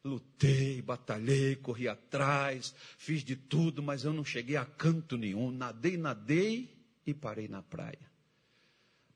lutei, 0.06 0.80
batalhei, 0.80 1.56
corri 1.56 1.88
atrás, 1.88 2.75
fiz 2.96 3.22
de 3.22 3.36
tudo, 3.36 3.82
mas 3.82 4.04
eu 4.04 4.12
não 4.12 4.25
cheguei 4.25 4.56
a 4.56 4.64
canto 4.64 5.16
nenhum. 5.16 5.50
Nadei, 5.50 5.96
nadei 5.96 6.70
e 7.06 7.12
parei 7.12 7.48
na 7.48 7.62
praia. 7.62 8.10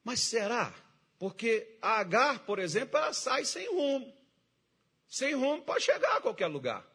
Mas 0.05 0.21
será? 0.21 0.75
Porque 1.19 1.79
a 1.81 2.01
Agar, 2.01 2.41
por 2.41 2.59
exemplo, 2.59 2.99
ela 2.99 3.13
sai 3.13 3.45
sem 3.45 3.69
rumo. 3.69 4.13
Sem 5.09 5.35
rumo 5.35 5.63
para 5.63 5.81
chegar 5.81 6.17
a 6.17 6.21
qualquer 6.21 6.47
lugar. 6.47 6.87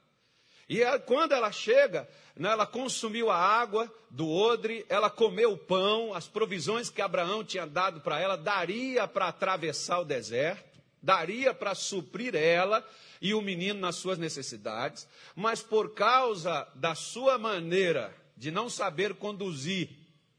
E 0.68 0.84
quando 1.06 1.34
ela 1.34 1.52
chega, 1.52 2.10
né, 2.36 2.50
ela 2.50 2.66
consumiu 2.66 3.30
a 3.30 3.38
água 3.38 3.94
do 4.10 4.28
odre, 4.28 4.84
ela 4.90 5.10
comeu 5.10 5.54
o 5.54 5.58
pão, 5.58 6.14
as 6.14 6.28
provisões 6.28 6.90
que 6.90 7.02
Abraão 7.02 7.44
tinha 7.44 7.68
dado 7.68 8.02
para 8.02 8.20
ela, 8.20 8.36
daria 8.36 9.08
para 9.08 9.28
atravessar 9.28 10.00
o 10.00 10.06
deserto, 10.06 10.75
daria 11.06 11.54
para 11.54 11.76
suprir 11.76 12.36
ela, 12.36 12.86
e 13.22 13.34
o 13.34 13.42
menino 13.42 13.80
nas 13.80 13.96
suas 13.96 14.18
necessidades, 14.18 15.08
mas 15.36 15.62
por 15.62 15.94
causa 15.94 16.68
da 16.76 16.96
sua 16.96 17.38
maneira 17.38 18.14
de 18.36 18.52
não 18.52 18.70
saber 18.70 19.14
conduzir 19.16 19.90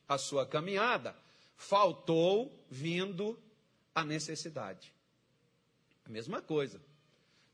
a 0.09 0.19
sua 0.19 0.45
caminhada, 0.47 1.17
faltou 1.57 2.53
vindo 2.69 3.39
a 3.95 4.05
necessidade. 4.05 4.93
A 6.05 6.11
mesma 6.11 6.43
coisa. 6.43 6.81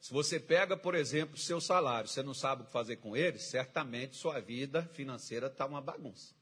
Se 0.00 0.12
você 0.12 0.40
pega, 0.40 0.76
por 0.76 0.94
exemplo, 0.94 1.38
seu 1.38 1.60
salário, 1.60 2.08
você 2.08 2.22
não 2.22 2.34
sabe 2.34 2.62
o 2.62 2.66
que 2.66 2.72
fazer 2.72 2.96
com 2.96 3.16
ele, 3.16 3.38
certamente 3.38 4.16
sua 4.16 4.40
vida 4.40 4.82
financeira 4.92 5.46
está 5.46 5.64
uma 5.64 5.80
bagunça. 5.80 6.34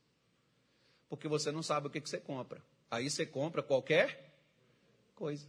Porque 1.08 1.28
você 1.28 1.52
não 1.52 1.62
sabe 1.62 1.88
o 1.88 1.90
que, 1.90 2.00
que 2.00 2.08
você 2.08 2.18
compra. 2.18 2.62
Aí 2.90 3.10
você 3.10 3.26
compra 3.26 3.62
qualquer 3.62 4.34
coisa. 5.14 5.46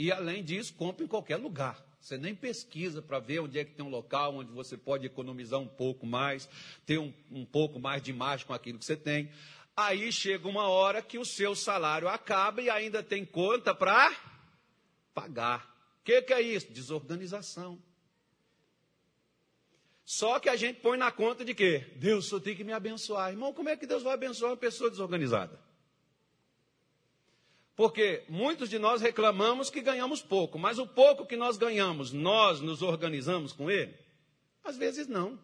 E 0.00 0.10
além 0.10 0.42
disso, 0.42 0.72
compra 0.72 1.04
em 1.04 1.06
qualquer 1.06 1.36
lugar. 1.36 1.78
Você 2.00 2.16
nem 2.16 2.34
pesquisa 2.34 3.02
para 3.02 3.18
ver 3.18 3.40
onde 3.40 3.58
é 3.58 3.64
que 3.66 3.72
tem 3.72 3.84
um 3.84 3.90
local 3.90 4.34
onde 4.36 4.50
você 4.50 4.74
pode 4.74 5.04
economizar 5.04 5.60
um 5.60 5.68
pouco 5.68 6.06
mais, 6.06 6.48
ter 6.86 6.96
um, 6.96 7.12
um 7.30 7.44
pouco 7.44 7.78
mais 7.78 8.02
de 8.02 8.10
margem 8.10 8.46
com 8.46 8.54
aquilo 8.54 8.78
que 8.78 8.84
você 8.86 8.96
tem. 8.96 9.30
Aí 9.76 10.10
chega 10.10 10.48
uma 10.48 10.66
hora 10.68 11.02
que 11.02 11.18
o 11.18 11.24
seu 11.26 11.54
salário 11.54 12.08
acaba 12.08 12.62
e 12.62 12.70
ainda 12.70 13.02
tem 13.02 13.26
conta 13.26 13.74
para 13.74 14.10
pagar. 15.12 15.70
O 16.00 16.04
que, 16.04 16.22
que 16.22 16.32
é 16.32 16.40
isso? 16.40 16.72
Desorganização. 16.72 17.78
Só 20.02 20.40
que 20.40 20.48
a 20.48 20.56
gente 20.56 20.80
põe 20.80 20.96
na 20.96 21.12
conta 21.12 21.44
de 21.44 21.54
quê? 21.54 21.92
Deus 21.96 22.24
só 22.24 22.40
tem 22.40 22.56
que 22.56 22.64
me 22.64 22.72
abençoar. 22.72 23.32
Irmão, 23.32 23.52
como 23.52 23.68
é 23.68 23.76
que 23.76 23.86
Deus 23.86 24.02
vai 24.02 24.14
abençoar 24.14 24.52
uma 24.52 24.56
pessoa 24.56 24.88
desorganizada? 24.88 25.60
Porque 27.80 28.24
muitos 28.28 28.68
de 28.68 28.78
nós 28.78 29.00
reclamamos 29.00 29.70
que 29.70 29.80
ganhamos 29.80 30.20
pouco, 30.20 30.58
mas 30.58 30.78
o 30.78 30.86
pouco 30.86 31.24
que 31.24 31.34
nós 31.34 31.56
ganhamos, 31.56 32.12
nós 32.12 32.60
nos 32.60 32.82
organizamos 32.82 33.54
com 33.54 33.70
ele? 33.70 33.94
Às 34.62 34.76
vezes 34.76 35.08
não. 35.08 35.40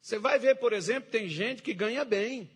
Você 0.00 0.18
vai 0.18 0.38
ver, 0.38 0.54
por 0.54 0.72
exemplo, 0.72 1.10
tem 1.10 1.28
gente 1.28 1.62
que 1.62 1.74
ganha 1.74 2.02
bem, 2.02 2.50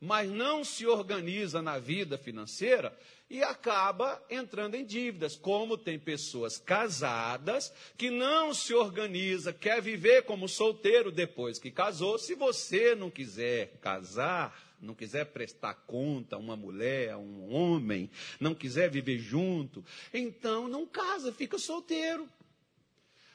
mas 0.00 0.30
não 0.30 0.64
se 0.64 0.86
organiza 0.86 1.60
na 1.60 1.78
vida 1.78 2.16
financeira 2.16 2.98
e 3.28 3.42
acaba 3.42 4.24
entrando 4.30 4.74
em 4.74 4.82
dívidas, 4.82 5.36
como 5.36 5.76
tem 5.76 5.98
pessoas 5.98 6.56
casadas 6.56 7.70
que 7.98 8.08
não 8.08 8.54
se 8.54 8.72
organiza, 8.72 9.52
quer 9.52 9.82
viver 9.82 10.22
como 10.22 10.48
solteiro 10.48 11.12
depois 11.12 11.58
que 11.58 11.70
casou. 11.70 12.18
Se 12.18 12.34
você 12.34 12.94
não 12.94 13.10
quiser 13.10 13.76
casar, 13.82 14.67
não 14.80 14.94
quiser 14.94 15.26
prestar 15.26 15.74
conta 15.74 16.36
a 16.36 16.38
uma 16.38 16.56
mulher, 16.56 17.10
a 17.10 17.18
um 17.18 17.52
homem, 17.52 18.10
não 18.38 18.54
quiser 18.54 18.90
viver 18.90 19.18
junto, 19.18 19.84
então 20.12 20.68
não 20.68 20.86
casa, 20.86 21.32
fica 21.32 21.58
solteiro. 21.58 22.28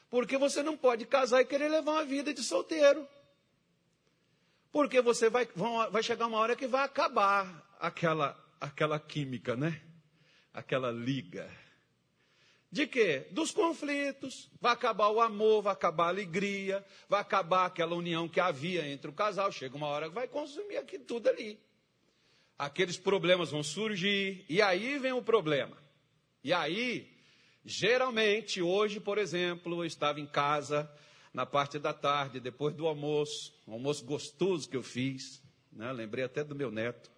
Porque 0.08 0.38
você 0.38 0.62
não 0.62 0.76
pode 0.76 1.06
casar 1.06 1.40
e 1.40 1.44
querer 1.44 1.68
levar 1.68 1.92
uma 1.92 2.04
vida 2.04 2.32
de 2.32 2.42
solteiro. 2.42 3.06
Porque 4.70 5.00
você 5.00 5.28
vai, 5.28 5.46
vai 5.90 6.02
chegar 6.02 6.26
uma 6.26 6.38
hora 6.38 6.56
que 6.56 6.66
vai 6.66 6.84
acabar 6.84 7.64
aquela, 7.78 8.36
aquela 8.60 8.98
química, 8.98 9.56
né? 9.56 9.80
Aquela 10.52 10.90
liga. 10.90 11.50
De 12.74 12.88
quê? 12.88 13.28
Dos 13.30 13.52
conflitos. 13.52 14.50
Vai 14.60 14.72
acabar 14.72 15.08
o 15.08 15.20
amor, 15.20 15.62
vai 15.62 15.72
acabar 15.72 16.06
a 16.06 16.08
alegria, 16.08 16.84
vai 17.08 17.20
acabar 17.20 17.66
aquela 17.66 17.94
união 17.94 18.28
que 18.28 18.40
havia 18.40 18.84
entre 18.88 19.08
o 19.08 19.12
casal. 19.12 19.52
Chega 19.52 19.76
uma 19.76 19.86
hora 19.86 20.08
que 20.08 20.14
vai 20.16 20.26
consumir 20.26 20.78
aquilo 20.78 21.04
tudo 21.04 21.28
ali. 21.28 21.56
Aqueles 22.58 22.98
problemas 22.98 23.52
vão 23.52 23.62
surgir, 23.62 24.44
e 24.48 24.60
aí 24.60 24.98
vem 24.98 25.12
o 25.12 25.22
problema. 25.22 25.78
E 26.42 26.52
aí, 26.52 27.16
geralmente, 27.64 28.60
hoje, 28.60 28.98
por 28.98 29.18
exemplo, 29.18 29.80
eu 29.80 29.86
estava 29.86 30.18
em 30.18 30.26
casa 30.26 30.90
na 31.32 31.46
parte 31.46 31.78
da 31.78 31.92
tarde, 31.92 32.40
depois 32.40 32.74
do 32.74 32.88
almoço, 32.88 33.54
um 33.68 33.74
almoço 33.74 34.04
gostoso 34.04 34.68
que 34.68 34.76
eu 34.76 34.82
fiz. 34.82 35.40
Né? 35.70 35.92
Lembrei 35.92 36.24
até 36.24 36.42
do 36.42 36.56
meu 36.56 36.72
neto. 36.72 37.08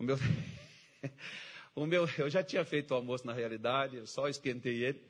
O 0.00 0.02
meu. 0.02 0.18
O 1.74 1.86
meu, 1.86 2.08
eu 2.18 2.30
já 2.30 2.42
tinha 2.42 2.64
feito 2.64 2.92
o 2.92 2.94
almoço 2.94 3.26
na 3.26 3.32
realidade, 3.32 3.96
eu 3.96 4.06
só 4.06 4.28
esquentei 4.28 4.84
ele. 4.84 5.00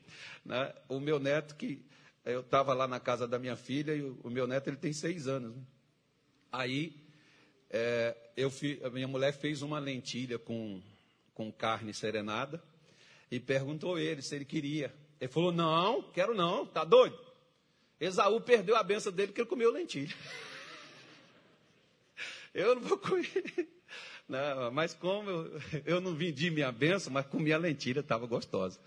Né? 0.45 0.73
O 0.87 0.99
meu 0.99 1.19
neto, 1.19 1.55
que 1.55 1.83
eu 2.25 2.41
estava 2.41 2.73
lá 2.73 2.87
na 2.87 2.99
casa 2.99 3.27
da 3.27 3.39
minha 3.39 3.55
filha, 3.55 3.93
e 3.93 4.01
o, 4.01 4.19
o 4.23 4.29
meu 4.29 4.47
neto 4.47 4.67
ele 4.67 4.77
tem 4.77 4.93
seis 4.93 5.27
anos. 5.27 5.55
Né? 5.55 5.63
Aí 6.51 6.95
é, 7.69 8.15
eu 8.35 8.49
fi, 8.49 8.79
a 8.83 8.89
minha 8.89 9.07
mulher 9.07 9.33
fez 9.33 9.61
uma 9.61 9.79
lentilha 9.79 10.39
com, 10.39 10.81
com 11.33 11.51
carne 11.51 11.93
serenada 11.93 12.61
e 13.29 13.39
perguntou 13.39 13.99
ele 13.99 14.21
se 14.21 14.35
ele 14.35 14.45
queria. 14.45 14.93
Ele 15.21 15.31
falou: 15.31 15.51
Não, 15.51 16.01
quero 16.01 16.33
não, 16.33 16.65
tá 16.65 16.83
doido? 16.83 17.19
Esaú 17.99 18.41
perdeu 18.41 18.75
a 18.75 18.83
benção 18.83 19.11
dele 19.11 19.27
porque 19.27 19.41
ele 19.41 19.49
comeu 19.49 19.71
lentilha. 19.71 20.15
Eu 22.53 22.75
não 22.75 22.81
vou 22.81 22.97
comer. 22.97 23.69
Não, 24.29 24.71
mas 24.71 24.93
como 24.93 25.29
eu, 25.29 25.61
eu 25.85 25.99
não 25.99 26.13
vendi 26.13 26.51
minha 26.51 26.71
benção, 26.71 27.11
mas 27.11 27.25
comi 27.25 27.51
a 27.51 27.57
lentilha, 27.57 28.01
estava 28.01 28.27
gostosa. 28.27 28.79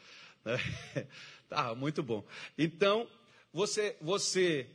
Estava 1.44 1.74
muito 1.74 2.02
bom. 2.02 2.24
Então, 2.56 3.06
você, 3.52 3.94
você 4.00 4.66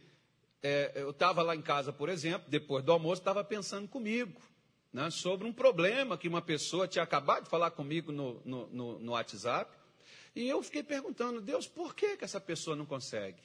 é, 0.61 0.91
eu 0.95 1.09
estava 1.09 1.41
lá 1.41 1.55
em 1.55 1.61
casa, 1.61 1.91
por 1.91 2.07
exemplo, 2.07 2.47
depois 2.49 2.83
do 2.83 2.91
almoço, 2.91 3.19
estava 3.19 3.43
pensando 3.43 3.87
comigo 3.87 4.39
né, 4.93 5.09
sobre 5.09 5.47
um 5.47 5.53
problema 5.53 6.17
que 6.17 6.27
uma 6.27 6.41
pessoa 6.41 6.87
tinha 6.87 7.03
acabado 7.03 7.45
de 7.45 7.49
falar 7.49 7.71
comigo 7.71 8.11
no, 8.11 8.39
no, 8.45 8.67
no, 8.67 8.99
no 8.99 9.11
WhatsApp. 9.13 9.75
E 10.35 10.47
eu 10.47 10.61
fiquei 10.61 10.83
perguntando, 10.83 11.41
Deus, 11.41 11.67
por 11.67 11.95
que, 11.95 12.15
que 12.15 12.23
essa 12.23 12.39
pessoa 12.39 12.75
não 12.75 12.85
consegue? 12.85 13.41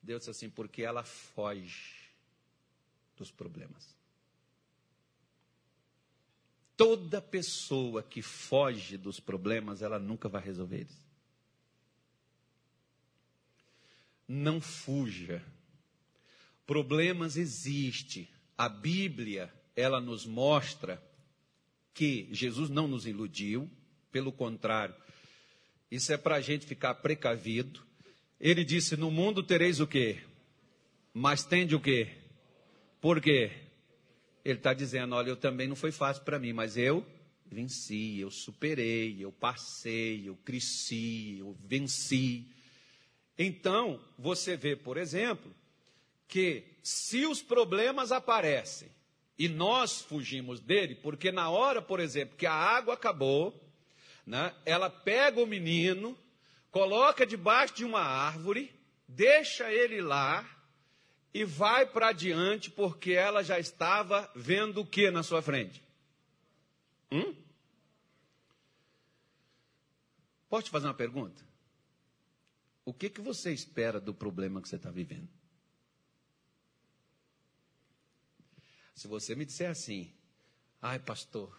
Deus 0.00 0.20
disse 0.20 0.30
assim, 0.30 0.48
porque 0.48 0.82
ela 0.82 1.02
foge 1.02 1.96
dos 3.16 3.32
problemas. 3.32 3.99
Toda 6.80 7.20
pessoa 7.20 8.02
que 8.02 8.22
foge 8.22 8.96
dos 8.96 9.20
problemas, 9.20 9.82
ela 9.82 9.98
nunca 9.98 10.30
vai 10.30 10.42
resolver 10.42 10.76
eles. 10.76 11.06
Não 14.26 14.62
fuja. 14.62 15.44
Problemas 16.66 17.36
existem. 17.36 18.26
A 18.56 18.66
Bíblia, 18.66 19.52
ela 19.76 20.00
nos 20.00 20.24
mostra 20.24 21.02
que 21.92 22.26
Jesus 22.32 22.70
não 22.70 22.88
nos 22.88 23.06
iludiu, 23.06 23.70
pelo 24.10 24.32
contrário, 24.32 24.94
isso 25.90 26.10
é 26.14 26.16
para 26.16 26.36
a 26.36 26.40
gente 26.40 26.64
ficar 26.64 26.94
precavido. 26.94 27.82
Ele 28.40 28.64
disse: 28.64 28.96
No 28.96 29.10
mundo 29.10 29.42
tereis 29.42 29.80
o 29.80 29.86
quê? 29.86 30.22
Mas 31.12 31.44
tende 31.44 31.74
o 31.74 31.80
quê? 31.80 32.10
Por 33.02 33.20
quê? 33.20 33.68
Ele 34.44 34.58
está 34.58 34.72
dizendo: 34.72 35.14
Olha, 35.14 35.30
eu 35.30 35.36
também 35.36 35.68
não 35.68 35.76
foi 35.76 35.92
fácil 35.92 36.24
para 36.24 36.38
mim, 36.38 36.52
mas 36.52 36.76
eu 36.76 37.04
venci, 37.50 38.20
eu 38.20 38.30
superei, 38.30 39.16
eu 39.18 39.32
passei, 39.32 40.28
eu 40.28 40.36
cresci, 40.36 41.38
eu 41.40 41.56
venci. 41.64 42.46
Então, 43.36 44.00
você 44.18 44.56
vê, 44.56 44.76
por 44.76 44.96
exemplo, 44.96 45.52
que 46.28 46.64
se 46.82 47.26
os 47.26 47.42
problemas 47.42 48.12
aparecem 48.12 48.88
e 49.36 49.48
nós 49.48 50.00
fugimos 50.00 50.60
dele, 50.60 50.94
porque 50.94 51.32
na 51.32 51.50
hora, 51.50 51.82
por 51.82 51.98
exemplo, 51.98 52.36
que 52.36 52.46
a 52.46 52.52
água 52.52 52.94
acabou, 52.94 53.58
né, 54.24 54.54
ela 54.64 54.88
pega 54.88 55.40
o 55.40 55.46
menino, 55.46 56.16
coloca 56.70 57.26
debaixo 57.26 57.74
de 57.74 57.84
uma 57.84 58.00
árvore, 58.00 58.72
deixa 59.08 59.72
ele 59.72 60.00
lá 60.00 60.48
e 61.32 61.44
vai 61.44 61.86
para 61.86 62.12
diante, 62.12 62.70
porque 62.70 63.12
ela 63.12 63.42
já 63.42 63.58
estava 63.58 64.30
vendo 64.34 64.80
o 64.80 64.86
que 64.86 65.10
na 65.10 65.22
sua 65.22 65.40
frente? 65.40 65.82
Hum? 67.10 67.34
Posso 70.48 70.64
te 70.64 70.70
fazer 70.70 70.86
uma 70.86 70.94
pergunta? 70.94 71.44
O 72.84 72.92
que, 72.92 73.08
que 73.08 73.20
você 73.20 73.52
espera 73.52 74.00
do 74.00 74.12
problema 74.12 74.60
que 74.60 74.68
você 74.68 74.76
está 74.76 74.90
vivendo? 74.90 75.28
Se 78.94 79.06
você 79.06 79.34
me 79.34 79.44
disser 79.44 79.70
assim, 79.70 80.12
ai 80.82 80.98
pastor, 80.98 81.56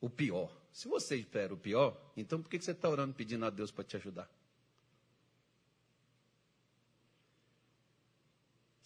o 0.00 0.10
pior. 0.10 0.54
Se 0.70 0.86
você 0.86 1.16
espera 1.16 1.54
o 1.54 1.56
pior, 1.56 1.98
então 2.16 2.42
por 2.42 2.50
que 2.50 2.60
você 2.60 2.72
está 2.72 2.88
orando 2.88 3.14
pedindo 3.14 3.46
a 3.46 3.50
Deus 3.50 3.70
para 3.70 3.84
te 3.84 3.96
ajudar? 3.96 4.30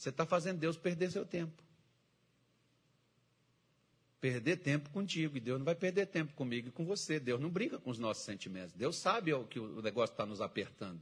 Você 0.09 0.11
está 0.11 0.25
fazendo 0.25 0.59
Deus 0.59 0.79
perder 0.79 1.11
seu 1.11 1.27
tempo. 1.27 1.62
Perder 4.19 4.57
tempo 4.57 4.88
contigo. 4.88 5.37
E 5.37 5.41
Deus 5.41 5.59
não 5.59 5.67
vai 5.67 5.75
perder 5.75 6.07
tempo 6.07 6.33
comigo 6.33 6.69
e 6.69 6.71
com 6.71 6.87
você. 6.87 7.21
Deus 7.21 7.38
não 7.38 7.50
brinca 7.50 7.79
com 7.79 7.91
os 7.91 7.99
nossos 7.99 8.25
sentimentos. 8.25 8.73
Deus 8.73 8.97
sabe 8.97 9.33
que 9.50 9.61
o 9.61 9.83
negócio 9.83 10.15
está 10.15 10.25
nos 10.25 10.41
apertando. 10.41 10.99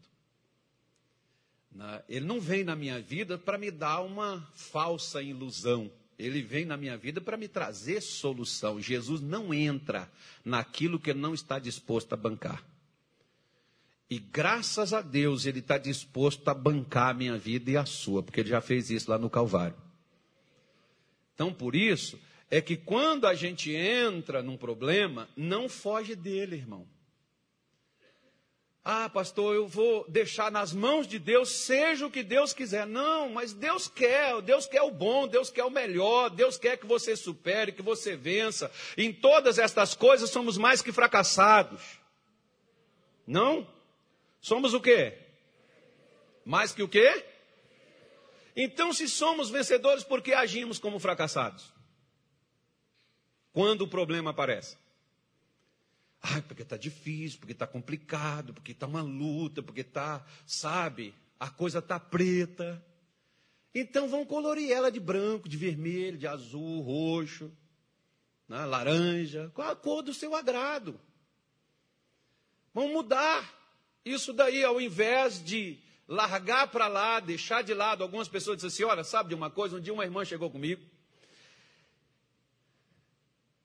Ele 2.09 2.27
não 2.27 2.41
vem 2.41 2.65
na 2.65 2.75
minha 2.75 3.01
vida 3.01 3.39
para 3.39 3.57
me 3.57 3.71
dar 3.71 4.01
uma 4.01 4.41
falsa 4.55 5.23
ilusão. 5.23 5.89
Ele 6.19 6.43
vem 6.43 6.65
na 6.65 6.77
minha 6.77 6.97
vida 6.97 7.21
para 7.21 7.37
me 7.37 7.47
trazer 7.47 8.01
solução. 8.01 8.81
Jesus 8.81 9.21
não 9.21 9.55
entra 9.55 10.11
naquilo 10.45 10.99
que 10.99 11.15
não 11.15 11.33
está 11.33 11.61
disposto 11.61 12.13
a 12.13 12.17
bancar. 12.17 12.61
E 14.09 14.19
graças 14.19 14.93
a 14.93 15.01
Deus 15.01 15.47
ele 15.47 15.59
está 15.59 15.79
disposto 15.79 16.49
a 16.49 16.55
bancar 16.55 17.11
a 17.11 17.15
minha 17.15 17.37
vida 17.37 17.71
e 17.71 17.77
a 17.77 17.85
sua, 17.85 18.23
porque 18.23 18.41
ele 18.41 18.51
já 18.51 18.61
fez 18.61 18.89
isso 18.91 19.11
lá 19.11 19.19
no 19.19 19.29
Calvário. 19.29 19.77
Então, 21.35 21.53
por 21.53 21.75
isso, 21.75 22.19
é 22.51 22.61
que 22.61 22.77
quando 22.77 23.27
a 23.27 23.35
gente 23.35 23.73
entra 23.73 24.43
num 24.43 24.57
problema, 24.57 25.29
não 25.37 25.69
foge 25.69 26.15
dele, 26.15 26.57
irmão. 26.57 26.87
Ah, 28.89 29.09
pastor, 29.09 29.57
eu 29.57 29.67
vou 29.67 30.09
deixar 30.09 30.49
nas 30.49 30.73
mãos 30.73 31.09
de 31.09 31.19
Deus, 31.19 31.49
seja 31.49 32.07
o 32.07 32.11
que 32.11 32.23
Deus 32.23 32.53
quiser. 32.53 32.87
Não, 32.87 33.29
mas 33.29 33.53
Deus 33.53 33.89
quer, 33.89 34.41
Deus 34.41 34.67
quer 34.67 34.83
o 34.83 34.93
bom, 34.93 35.27
Deus 35.27 35.51
quer 35.51 35.65
o 35.65 35.71
melhor, 35.71 36.31
Deus 36.31 36.57
quer 36.57 36.77
que 36.77 36.87
você 36.87 37.17
supere, 37.17 37.73
que 37.73 37.83
você 37.83 38.15
vença. 38.15 38.71
Em 38.97 39.13
todas 39.13 39.59
estas 39.59 39.93
coisas 39.97 40.31
somos 40.31 40.57
mais 40.57 40.83
que 40.83 40.93
fracassados. 40.93 41.83
Não? 43.27 43.67
Somos 44.41 44.75
o 44.75 44.81
quê? 44.81 45.19
Mais 46.45 46.73
que 46.73 46.83
o 46.83 46.89
quê? 46.89 47.25
Então, 48.55 48.93
se 48.93 49.09
somos 49.09 49.51
vencedores, 49.51 50.03
por 50.03 50.23
que 50.23 50.33
agimos 50.33 50.79
como 50.79 50.99
fracassados? 50.99 51.73
Quando 53.53 53.83
o 53.83 53.89
problema 53.89 54.31
aparece. 54.31 54.79
Ai, 56.23 56.43
porque 56.43 56.63
está 56.63 56.77
difícil, 56.77 57.39
porque 57.39 57.53
está 57.53 57.67
complicado, 57.67 58.55
porque 58.55 58.73
está 58.73 58.87
uma 58.87 59.03
luta, 59.03 59.63
porque 59.63 59.83
está, 59.83 60.25
sabe, 60.47 61.15
a 61.39 61.51
coisa 61.51 61.81
está 61.81 62.01
preta. 62.01 62.85
Então 63.75 64.09
vão 64.09 64.25
colorir 64.25 64.73
ela 64.73 64.91
de 64.91 64.99
branco, 64.99 65.49
de 65.49 65.57
vermelho, 65.57 66.17
de 66.17 66.27
azul, 66.27 66.81
roxo, 66.81 67.53
né, 68.49 68.65
laranja, 68.65 69.51
com 69.55 69.63
a 69.63 69.77
cor 69.77 70.03
do 70.03 70.15
seu 70.15 70.35
agrado. 70.35 70.99
Vão 72.73 72.89
mudar 72.89 73.55
isso 74.07 74.33
daí, 74.33 74.65
ao 74.65 74.81
invés 74.81 75.45
de 75.45 75.79
largar 76.09 76.69
para 76.69 76.89
lá, 76.89 77.21
deixar 77.21 77.63
de 77.63 77.75
lado. 77.75 78.03
Algumas 78.03 78.29
pessoas 78.29 78.57
dizem 78.57 78.69
assim: 78.69 78.85
olha, 78.85 79.05
sabe 79.05 79.29
de 79.31 79.35
uma 79.35 79.51
coisa? 79.51 79.77
Um 79.77 79.81
dia 79.81 79.93
uma 79.93 80.05
irmã 80.05 80.25
chegou 80.25 80.51
comigo. 80.51 80.83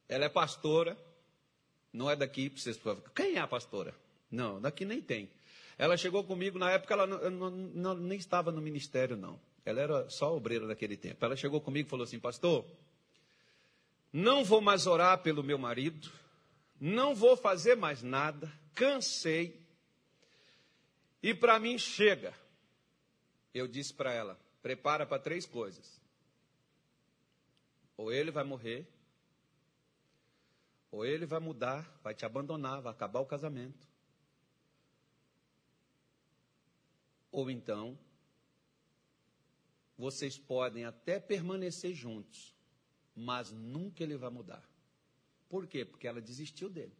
Ela 0.09 0.25
é 0.25 0.29
pastora 0.29 0.97
não 1.93 2.09
é 2.09 2.15
daqui, 2.15 2.49
para 2.49 2.61
vocês 2.61 2.79
Quem 3.13 3.35
é 3.35 3.39
a 3.39 3.47
pastora? 3.47 3.93
Não, 4.29 4.61
daqui 4.61 4.85
nem 4.85 5.01
tem. 5.01 5.29
Ela 5.77 5.97
chegou 5.97 6.23
comigo, 6.23 6.57
na 6.57 6.71
época 6.71 6.93
ela 6.93 7.07
não, 7.07 7.29
não, 7.29 7.49
não, 7.51 7.95
nem 7.95 8.17
estava 8.17 8.51
no 8.51 8.61
ministério, 8.61 9.17
não. 9.17 9.39
Ela 9.65 9.81
era 9.81 10.09
só 10.09 10.35
obreira 10.35 10.65
naquele 10.65 10.95
tempo. 10.95 11.23
Ela 11.23 11.35
chegou 11.35 11.59
comigo 11.59 11.87
e 11.87 11.89
falou 11.89 12.03
assim: 12.03 12.19
Pastor, 12.19 12.65
não 14.13 14.43
vou 14.43 14.61
mais 14.61 14.87
orar 14.87 15.17
pelo 15.19 15.43
meu 15.43 15.57
marido, 15.57 16.09
não 16.79 17.13
vou 17.13 17.35
fazer 17.35 17.75
mais 17.75 18.01
nada, 18.01 18.51
cansei, 18.73 19.59
e 21.21 21.33
para 21.33 21.59
mim 21.59 21.77
chega. 21.77 22.33
Eu 23.53 23.67
disse 23.67 23.93
para 23.93 24.13
ela: 24.13 24.39
prepara 24.61 25.05
para 25.05 25.21
três 25.21 25.45
coisas. 25.45 26.01
Ou 27.97 28.11
ele 28.11 28.31
vai 28.31 28.43
morrer, 28.43 28.87
ou 30.89 31.05
ele 31.05 31.25
vai 31.25 31.39
mudar, 31.39 31.83
vai 32.01 32.15
te 32.15 32.25
abandonar, 32.25 32.81
vai 32.81 32.91
acabar 32.91 33.19
o 33.19 33.25
casamento. 33.25 33.87
Ou 37.31 37.49
então, 37.49 37.97
vocês 39.97 40.37
podem 40.37 40.83
até 40.83 41.19
permanecer 41.19 41.93
juntos, 41.93 42.55
mas 43.15 43.51
nunca 43.51 44.03
ele 44.03 44.17
vai 44.17 44.29
mudar. 44.29 44.67
Por 45.47 45.67
quê? 45.67 45.85
Porque 45.85 46.07
ela 46.07 46.19
desistiu 46.19 46.69
dele. 46.69 46.95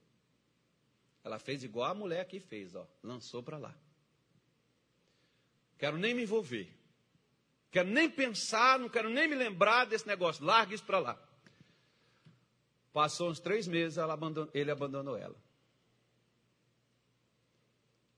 Ela 1.23 1.39
fez 1.39 1.63
igual 1.63 1.91
a 1.91 1.95
mulher 1.95 2.21
aqui 2.21 2.39
fez, 2.39 2.75
ó, 2.75 2.87
lançou 3.03 3.41
para 3.41 3.57
lá. 3.57 3.77
Quero 5.81 5.97
nem 5.97 6.13
me 6.13 6.21
envolver. 6.21 6.71
Quero 7.71 7.89
nem 7.89 8.07
pensar, 8.07 8.77
não 8.77 8.87
quero 8.87 9.09
nem 9.09 9.27
me 9.27 9.33
lembrar 9.33 9.85
desse 9.85 10.05
negócio. 10.05 10.45
Larga 10.45 10.75
isso 10.75 10.83
para 10.83 10.99
lá. 10.99 11.29
Passou 12.93 13.31
uns 13.31 13.39
três 13.39 13.67
meses, 13.67 13.97
abandonou, 13.97 14.51
ele 14.53 14.69
abandonou 14.69 15.17
ela. 15.17 15.35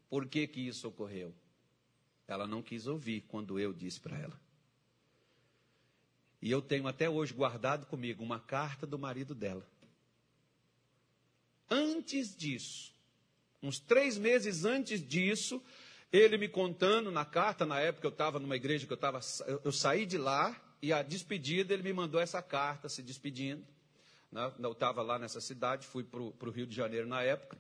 Por 0.10 0.28
que, 0.28 0.45
que 0.45 0.60
isso 0.60 0.89
ocorreu? 0.89 1.34
Ela 2.28 2.45
não 2.45 2.62
quis 2.62 2.86
ouvir 2.86 3.21
quando 3.30 3.58
eu 3.58 3.71
disse 3.71 4.02
para 4.02 4.17
ela. 4.19 4.38
E 6.41 6.52
eu 6.52 6.62
tenho 6.62 6.86
até 6.86 7.10
hoje 7.10 7.34
guardado 7.34 7.86
comigo 7.86 8.21
uma 8.21 8.41
carta 8.41 8.86
do 8.86 8.99
marido 8.99 9.34
dela. 9.34 9.65
Antes 11.69 12.36
disso, 12.36 12.93
uns 13.62 13.80
três 13.80 14.17
meses 14.17 14.65
antes 14.65 15.02
disso, 15.02 15.63
ele 16.13 16.38
me 16.38 16.47
contando 16.47 17.10
na 17.10 17.26
carta, 17.26 17.65
na 17.65 17.80
época 17.80 18.06
eu 18.06 18.12
estava 18.12 18.39
numa 18.39 18.56
igreja 18.56 18.86
que 18.86 18.93
eu 18.93 18.95
estava, 18.95 19.19
eu 19.65 19.71
saí 19.71 20.06
de 20.06 20.19
lá 20.19 20.56
e 20.80 20.93
a 20.93 21.02
despedida 21.02 21.73
ele 21.73 21.82
me 21.82 21.91
mandou 21.91 22.21
essa 22.21 22.39
carta 22.39 22.88
se 22.88 23.02
despedindo. 23.02 23.65
Né? 24.32 24.52
Eu 24.60 24.73
estava 24.73 25.02
lá 25.02 25.17
nessa 25.17 25.41
cidade, 25.41 25.88
fui 25.88 26.04
para 26.04 26.21
o 26.21 26.52
Rio 26.52 26.67
de 26.67 26.76
Janeiro 26.76 27.08
na 27.08 27.23
época. 27.23 27.58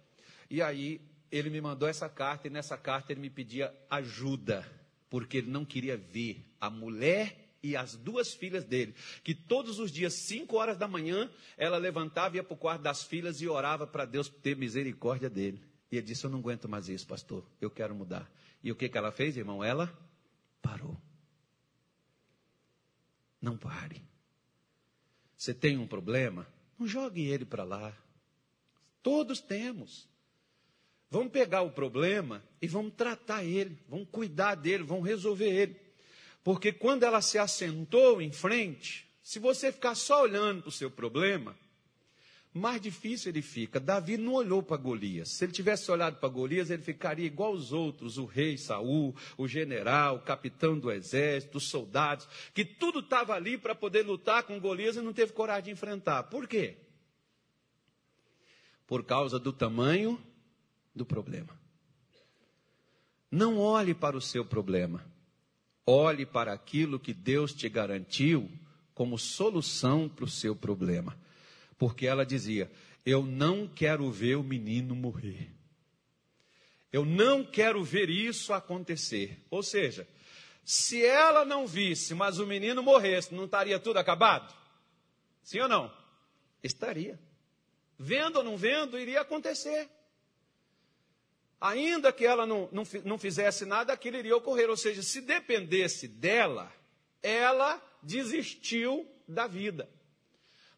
E 0.51 0.61
aí 0.61 1.01
ele 1.31 1.49
me 1.49 1.59
mandou 1.59 1.89
essa 1.89 2.07
carta, 2.07 2.47
e 2.47 2.51
nessa 2.51 2.77
carta 2.77 3.11
ele 3.11 3.21
me 3.21 3.29
pedia 3.29 3.73
ajuda, 3.89 4.63
porque 5.09 5.37
ele 5.37 5.49
não 5.49 5.65
queria 5.65 5.97
ver 5.97 6.45
a 6.61 6.69
mulher 6.69 7.55
e 7.63 7.75
as 7.75 7.95
duas 7.95 8.33
filhas 8.35 8.63
dele, 8.63 8.93
que 9.23 9.33
todos 9.33 9.79
os 9.79 9.89
dias, 9.89 10.13
5 10.13 10.55
horas 10.55 10.77
da 10.77 10.87
manhã, 10.87 11.31
ela 11.57 11.77
levantava, 11.77 12.35
ia 12.35 12.43
para 12.43 12.53
o 12.53 12.57
quarto 12.57 12.83
das 12.83 13.03
filhas 13.03 13.41
e 13.41 13.47
orava 13.47 13.87
para 13.87 14.05
Deus 14.05 14.27
ter 14.27 14.55
misericórdia 14.55 15.29
dele. 15.29 15.59
E 15.91 15.97
ele 15.97 16.05
disse: 16.05 16.25
Eu 16.25 16.29
não 16.29 16.39
aguento 16.39 16.67
mais 16.67 16.89
isso, 16.89 17.07
pastor, 17.07 17.43
eu 17.61 17.71
quero 17.71 17.95
mudar. 17.95 18.29
E 18.63 18.71
o 18.71 18.75
que, 18.75 18.87
que 18.87 18.97
ela 18.97 19.11
fez, 19.11 19.35
irmão? 19.35 19.63
Ela 19.63 19.91
parou. 20.61 20.97
Não 23.41 23.57
pare. 23.57 24.01
Você 25.35 25.53
tem 25.53 25.77
um 25.77 25.85
problema? 25.85 26.47
Não 26.79 26.87
jogue 26.87 27.25
ele 27.25 27.43
para 27.43 27.65
lá. 27.65 27.93
Todos 29.01 29.41
temos. 29.41 30.07
Vamos 31.11 31.31
pegar 31.31 31.61
o 31.61 31.69
problema 31.69 32.41
e 32.61 32.67
vamos 32.67 32.93
tratar 32.95 33.43
ele, 33.43 33.77
vamos 33.87 34.07
cuidar 34.09 34.55
dele, 34.55 34.83
vamos 34.83 35.05
resolver 35.05 35.49
ele. 35.49 35.79
Porque 36.43 36.71
quando 36.71 37.03
ela 37.03 37.21
se 37.21 37.37
assentou 37.37 38.21
em 38.21 38.31
frente, 38.31 39.07
se 39.21 39.37
você 39.37 39.71
ficar 39.71 39.95
só 39.95 40.23
olhando 40.23 40.61
para 40.61 40.69
o 40.69 40.71
seu 40.71 40.89
problema, 40.89 41.55
mais 42.53 42.79
difícil 42.79 43.31
ele 43.31 43.41
fica. 43.41 43.79
Davi 43.79 44.15
não 44.15 44.33
olhou 44.33 44.61
para 44.61 44.77
Golias. 44.77 45.29
Se 45.29 45.45
ele 45.45 45.51
tivesse 45.51 45.89
olhado 45.89 46.17
para 46.17 46.29
Golias, 46.29 46.69
ele 46.69 46.83
ficaria 46.83 47.25
igual 47.25 47.51
os 47.51 47.73
outros, 47.73 48.19
o 48.19 48.25
rei 48.25 48.57
Saul, 48.57 49.15
o 49.35 49.47
general, 49.47 50.17
o 50.17 50.21
capitão 50.21 50.77
do 50.77 50.91
exército, 50.91 51.57
os 51.57 51.67
soldados, 51.67 52.27
que 52.53 52.63
tudo 52.63 52.99
estava 52.99 53.33
ali 53.33 53.57
para 53.57 53.73
poder 53.73 54.05
lutar 54.05 54.43
com 54.43 54.59
Golias 54.59 54.95
e 54.95 55.01
não 55.01 55.11
teve 55.11 55.33
coragem 55.33 55.63
de 55.65 55.71
enfrentar. 55.71 56.23
Por 56.23 56.47
quê? 56.47 56.77
Por 58.85 59.03
causa 59.03 59.39
do 59.39 59.51
tamanho 59.51 60.21
do 60.93 61.05
problema. 61.05 61.59
Não 63.31 63.57
olhe 63.57 63.95
para 63.95 64.15
o 64.15 64.21
seu 64.21 64.45
problema. 64.45 65.03
Olhe 65.87 66.23
para 66.23 66.53
aquilo 66.53 66.99
que 66.99 67.15
Deus 67.15 67.51
te 67.51 67.67
garantiu 67.67 68.49
como 68.93 69.17
solução 69.17 70.07
para 70.07 70.25
o 70.25 70.29
seu 70.29 70.55
problema 70.55 71.17
porque 71.83 72.07
ela 72.07 72.25
dizia: 72.25 72.71
Eu 73.05 73.23
não 73.23 73.67
quero 73.67 74.09
ver 74.09 74.37
o 74.37 74.43
menino 74.43 74.95
morrer. 74.95 75.51
Eu 76.93 77.03
não 77.03 77.43
quero 77.43 77.83
ver 77.83 78.09
isso 78.09 78.53
acontecer. 78.53 79.45
Ou 79.49 79.61
seja, 79.61 80.07
se 80.63 81.05
ela 81.05 81.43
não 81.43 81.67
visse, 81.67 82.13
mas 82.13 82.39
o 82.39 82.47
menino 82.47 82.81
morresse, 82.81 83.35
não 83.35 83.43
estaria 83.43 83.77
tudo 83.81 83.97
acabado? 83.97 84.55
Sim 85.43 85.59
ou 85.59 85.67
não? 85.67 85.93
Estaria. 86.63 87.19
Vendo 87.99 88.37
ou 88.37 88.45
não 88.45 88.55
vendo, 88.55 88.97
iria 88.97 89.19
acontecer. 89.19 89.89
Ainda 91.59 92.13
que 92.13 92.25
ela 92.25 92.45
não, 92.45 92.69
não, 92.71 92.83
não 93.03 93.19
fizesse 93.19 93.65
nada, 93.65 93.91
aquilo 93.91 94.15
iria 94.15 94.37
ocorrer. 94.37 94.69
Ou 94.69 94.77
seja, 94.77 95.03
se 95.03 95.19
dependesse 95.19 96.07
dela, 96.07 96.71
ela 97.21 97.81
desistiu 98.01 99.05
da 99.27 99.47
vida. 99.47 99.89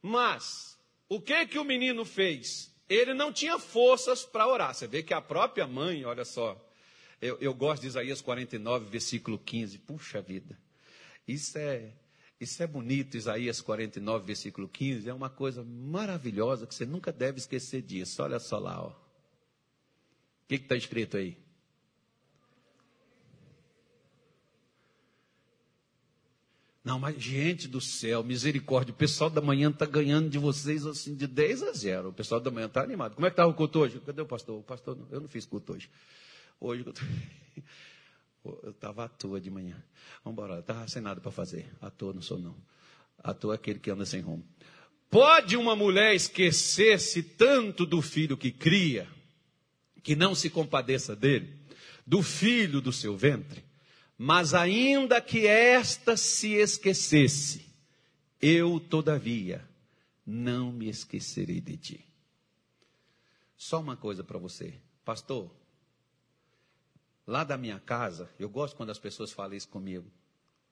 Mas 0.02 0.76
o 1.08 1.22
que 1.22 1.46
que 1.48 1.60
o 1.60 1.64
menino 1.64 2.04
fez? 2.04 2.74
Ele 2.88 3.14
não 3.14 3.32
tinha 3.32 3.58
forças 3.58 4.24
para 4.24 4.48
orar. 4.48 4.74
Você 4.74 4.88
vê 4.88 5.02
que 5.02 5.14
a 5.14 5.22
própria 5.22 5.68
mãe, 5.68 6.06
olha 6.06 6.26
só, 6.26 6.60
eu, 7.22 7.38
eu, 7.40 7.54
gosto 7.54 7.84
de 7.84 7.88
Isaías 7.88 8.22
49, 8.22 8.90
versículo 8.90 9.40
15. 9.40 9.80
Puxa 9.80 10.22
vida, 10.22 10.58
isso 11.28 11.58
é, 11.58 11.94
isso 12.40 12.62
é 12.62 12.68
bonito, 12.68 13.18
Isaías 13.18 13.62
49, 13.62 14.26
versículo 14.26 14.68
15. 14.68 15.10
É 15.10 15.14
uma 15.14 15.30
coisa 15.30 15.64
maravilhosa 15.64 16.68
que 16.68 16.76
você 16.76 16.86
nunca 16.86 17.12
deve 17.12 17.40
esquecer 17.40 17.82
disso. 17.82 18.22
Olha 18.22 18.40
só 18.40 18.60
lá, 18.60 18.84
ó. 18.84 18.90
O 18.90 20.48
que 20.48 20.56
está 20.56 20.76
escrito 20.76 21.18
aí? 21.18 21.45
Não, 26.86 27.00
mas 27.00 27.20
gente 27.20 27.68
do 27.68 27.82
céu, 27.82 28.24
misericórdia, 28.24 28.94
o 28.94 28.96
pessoal 28.96 29.28
da 29.28 29.42
manhã 29.42 29.72
está 29.72 29.88
ganhando 29.88 30.30
de 30.30 30.38
vocês 30.38 30.86
assim 30.86 31.16
de 31.16 31.26
10 31.26 31.64
a 31.64 31.72
0. 31.72 32.10
O 32.10 32.14
pessoal 32.14 32.40
da 32.40 32.52
manhã 32.52 32.68
está 32.68 32.84
animado. 32.84 33.16
Como 33.16 33.26
é 33.26 33.32
que 33.32 33.34
estava 33.34 33.50
o 33.50 33.56
culto 33.56 33.80
hoje? 33.80 34.00
Cadê 34.06 34.22
o 34.22 34.26
pastor? 34.28 34.60
O 34.60 34.64
pastor, 34.64 34.96
eu 35.10 35.20
não 35.20 35.28
fiz 35.28 35.48
culto 35.48 35.74
hoje. 35.74 35.90
Hoje 36.62 36.86
eu 36.86 38.70
estava 38.70 39.06
à 39.06 39.08
toa 39.10 39.42
de 39.42 39.50
manhã. 39.50 39.84
Vamos 40.24 40.38
embora, 40.38 40.60
estava 40.60 40.88
sem 40.88 41.02
nada 41.02 41.20
para 41.20 41.32
fazer. 41.32 41.68
À 41.82 41.90
toa 41.90 42.14
não 42.14 42.22
sou 42.22 42.38
não. 42.38 42.56
À 43.18 43.34
toa 43.34 43.56
é 43.56 43.56
aquele 43.56 43.80
que 43.80 43.90
anda 43.90 44.06
sem 44.06 44.22
rumo. 44.22 44.46
Pode 45.10 45.58
uma 45.58 45.76
mulher 45.76 46.14
esquecer-se 46.14 47.24
tanto 47.24 47.88
do 47.88 48.00
filho 48.00 48.38
que 48.38 48.52
cria, 48.52 49.08
que 50.04 50.16
não 50.16 50.36
se 50.36 50.52
compadeça 50.52 51.16
dele, 51.16 51.52
do 52.06 52.22
filho 52.22 52.80
do 52.80 52.94
seu 52.94 53.18
ventre? 53.18 53.65
Mas 54.18 54.54
ainda 54.54 55.22
que 55.22 55.46
esta 55.46 56.16
se 56.16 56.54
esquecesse, 56.54 57.66
eu, 58.42 58.80
todavia, 58.80 59.68
não 60.26 60.72
me 60.72 60.88
esquecerei 60.88 61.60
de 61.60 61.78
ti. 61.78 62.06
Só 63.58 63.80
uma 63.80 63.98
coisa 63.98 64.24
para 64.24 64.38
você, 64.38 64.80
pastor. 65.04 65.52
Lá 67.28 67.44
da 67.44 67.58
minha 67.58 67.80
casa, 67.80 68.30
eu 68.40 68.48
gosto 68.48 68.76
quando 68.76 68.92
as 68.92 69.00
pessoas 69.00 69.32
falam 69.32 69.56
isso 69.56 69.68
comigo. 69.68 70.10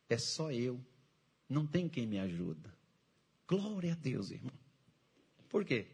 É 0.10 0.18
só 0.18 0.52
eu, 0.52 0.80
não 1.50 1.66
tem 1.66 1.90
quem 1.90 2.06
me 2.06 2.20
ajuda. 2.20 2.74
Glória 3.48 3.94
a 3.94 3.96
Deus, 3.96 4.32
irmão. 4.32 4.54
Por 5.50 5.66
quê? 5.66 5.88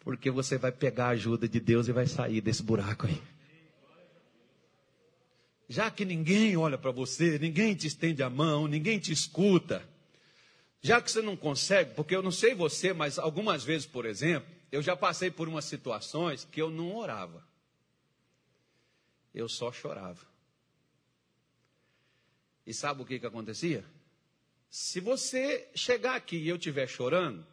Porque 0.00 0.30
você 0.30 0.58
vai 0.58 0.72
pegar 0.72 1.06
a 1.06 1.10
ajuda 1.10 1.48
de 1.48 1.60
Deus 1.60 1.88
e 1.88 1.92
vai 1.92 2.06
sair 2.06 2.40
desse 2.40 2.62
buraco 2.62 3.06
aí 3.06 3.22
já 5.68 5.90
que 5.90 6.04
ninguém 6.04 6.56
olha 6.56 6.76
para 6.76 6.90
você, 6.90 7.38
ninguém 7.38 7.74
te 7.74 7.86
estende 7.86 8.22
a 8.22 8.30
mão, 8.30 8.66
ninguém 8.66 8.98
te 8.98 9.12
escuta, 9.12 9.86
já 10.80 11.00
que 11.00 11.10
você 11.10 11.22
não 11.22 11.36
consegue, 11.36 11.94
porque 11.94 12.14
eu 12.14 12.22
não 12.22 12.30
sei 12.30 12.54
você, 12.54 12.92
mas 12.92 13.18
algumas 13.18 13.64
vezes, 13.64 13.86
por 13.86 14.04
exemplo, 14.04 14.52
eu 14.70 14.82
já 14.82 14.94
passei 14.94 15.30
por 15.30 15.48
umas 15.48 15.64
situações 15.64 16.44
que 16.44 16.60
eu 16.60 16.68
não 16.68 16.94
orava, 16.94 17.42
eu 19.34 19.48
só 19.48 19.72
chorava. 19.72 20.26
E 22.66 22.72
sabe 22.72 23.02
o 23.02 23.04
que, 23.04 23.18
que 23.18 23.26
acontecia? 23.26 23.84
Se 24.70 25.00
você 25.00 25.68
chegar 25.74 26.16
aqui 26.16 26.36
e 26.36 26.48
eu 26.48 26.56
estiver 26.56 26.86
chorando, 26.86 27.46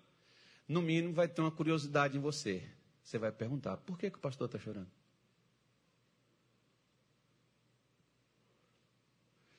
no 0.67 0.81
mínimo 0.81 1.13
vai 1.13 1.27
ter 1.27 1.41
uma 1.41 1.51
curiosidade 1.51 2.17
em 2.17 2.21
você. 2.21 2.63
Você 3.03 3.17
vai 3.17 3.31
perguntar: 3.31 3.77
por 3.77 3.97
que, 3.97 4.09
que 4.09 4.17
o 4.17 4.21
pastor 4.21 4.47
está 4.47 4.57
chorando? 4.57 4.89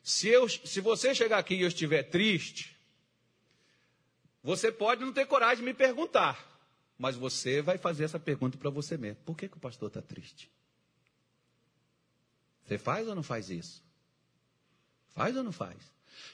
Se, 0.02 0.28
eu, 0.28 0.48
se 0.48 0.80
você 0.80 1.14
chegar 1.14 1.38
aqui 1.38 1.54
e 1.54 1.62
eu 1.62 1.68
estiver 1.68 2.02
triste, 2.02 2.76
você 4.42 4.72
pode 4.72 5.04
não 5.04 5.12
ter 5.12 5.26
coragem 5.26 5.58
de 5.58 5.62
me 5.62 5.74
perguntar, 5.74 6.44
mas 6.98 7.16
você 7.16 7.62
vai 7.62 7.78
fazer 7.78 8.04
essa 8.04 8.18
pergunta 8.18 8.58
para 8.58 8.70
você 8.70 8.96
mesmo: 8.96 9.22
por 9.24 9.36
que, 9.36 9.48
que 9.48 9.56
o 9.56 9.60
pastor 9.60 9.88
está 9.88 10.02
triste? 10.02 10.50
Você 12.64 12.78
faz 12.78 13.06
ou 13.06 13.14
não 13.14 13.22
faz 13.22 13.50
isso? 13.50 13.82
Faz 15.10 15.36
ou 15.36 15.44
não 15.44 15.52
faz? 15.52 15.76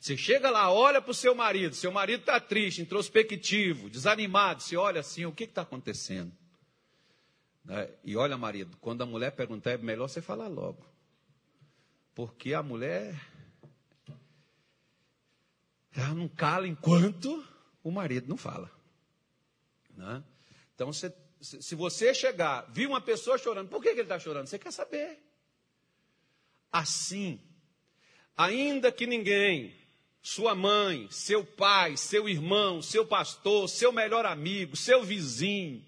Você 0.00 0.16
chega 0.16 0.50
lá, 0.50 0.72
olha 0.72 1.00
para 1.00 1.10
o 1.10 1.14
seu 1.14 1.34
marido, 1.34 1.74
seu 1.74 1.90
marido 1.90 2.20
está 2.20 2.40
triste, 2.40 2.80
introspectivo, 2.80 3.90
desanimado, 3.90 4.62
você 4.62 4.76
olha 4.76 5.00
assim, 5.00 5.24
o 5.24 5.32
que 5.32 5.44
está 5.44 5.62
acontecendo? 5.62 6.32
Né? 7.64 7.90
E 8.04 8.16
olha, 8.16 8.36
marido, 8.36 8.76
quando 8.80 9.02
a 9.02 9.06
mulher 9.06 9.32
perguntar, 9.32 9.72
é 9.72 9.76
melhor 9.76 10.08
você 10.08 10.22
falar 10.22 10.48
logo. 10.48 10.86
Porque 12.14 12.54
a 12.54 12.62
mulher 12.62 13.18
ela 15.94 16.14
não 16.14 16.28
cala 16.28 16.66
enquanto 16.66 17.44
o 17.82 17.90
marido 17.90 18.28
não 18.28 18.36
fala. 18.36 18.70
Né? 19.96 20.22
Então, 20.74 20.92
se, 20.92 21.12
se 21.40 21.74
você 21.74 22.14
chegar, 22.14 22.66
viu 22.70 22.90
uma 22.90 23.00
pessoa 23.00 23.38
chorando, 23.38 23.68
por 23.68 23.82
que, 23.82 23.88
que 23.90 23.96
ele 23.96 24.02
está 24.02 24.18
chorando? 24.18 24.46
Você 24.46 24.58
quer 24.58 24.72
saber. 24.72 25.18
Assim, 26.70 27.40
ainda 28.36 28.92
que 28.92 29.06
ninguém, 29.06 29.74
sua 30.22 30.54
mãe, 30.54 31.08
seu 31.10 31.44
pai, 31.44 31.96
seu 31.96 32.28
irmão, 32.28 32.82
seu 32.82 33.06
pastor, 33.06 33.68
seu 33.68 33.90
melhor 33.90 34.26
amigo, 34.26 34.76
seu 34.76 35.02
vizinho, 35.02 35.84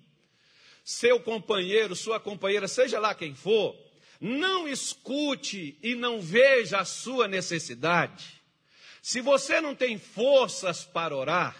seu 0.83 1.21
companheiro, 1.21 1.95
sua 1.95 2.19
companheira, 2.19 2.67
seja 2.67 2.99
lá 2.99 3.15
quem 3.15 3.35
for, 3.35 3.77
não 4.21 4.67
escute 4.67 5.79
e 5.83 5.95
não 5.95 6.21
veja 6.21 6.79
a 6.79 6.85
sua 6.85 7.29
necessidade, 7.29 8.39
se 9.03 9.21
você 9.21 9.61
não 9.61 9.75
tem 9.75 9.99
forças 9.99 10.85
para 10.85 11.17
orar, 11.17 11.57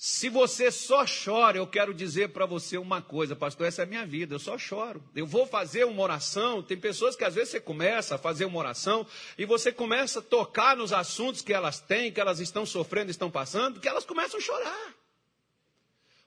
se 0.00 0.28
você 0.28 0.70
só 0.70 1.04
chora, 1.04 1.58
eu 1.58 1.66
quero 1.66 1.92
dizer 1.92 2.28
para 2.28 2.46
você 2.46 2.78
uma 2.78 3.02
coisa, 3.02 3.34
pastor, 3.34 3.66
essa 3.66 3.82
é 3.82 3.84
a 3.84 3.88
minha 3.88 4.06
vida, 4.06 4.32
eu 4.32 4.38
só 4.38 4.56
choro. 4.56 5.02
Eu 5.12 5.26
vou 5.26 5.44
fazer 5.44 5.84
uma 5.84 6.00
oração, 6.00 6.62
tem 6.62 6.78
pessoas 6.78 7.16
que 7.16 7.24
às 7.24 7.34
vezes 7.34 7.50
você 7.50 7.60
começa 7.60 8.14
a 8.14 8.18
fazer 8.18 8.44
uma 8.44 8.60
oração 8.60 9.04
e 9.36 9.44
você 9.44 9.72
começa 9.72 10.20
a 10.20 10.22
tocar 10.22 10.76
nos 10.76 10.92
assuntos 10.92 11.42
que 11.42 11.52
elas 11.52 11.80
têm, 11.80 12.12
que 12.12 12.20
elas 12.20 12.38
estão 12.38 12.64
sofrendo, 12.64 13.10
estão 13.10 13.28
passando, 13.28 13.80
que 13.80 13.88
elas 13.88 14.04
começam 14.04 14.38
a 14.38 14.42
chorar. 14.42 14.94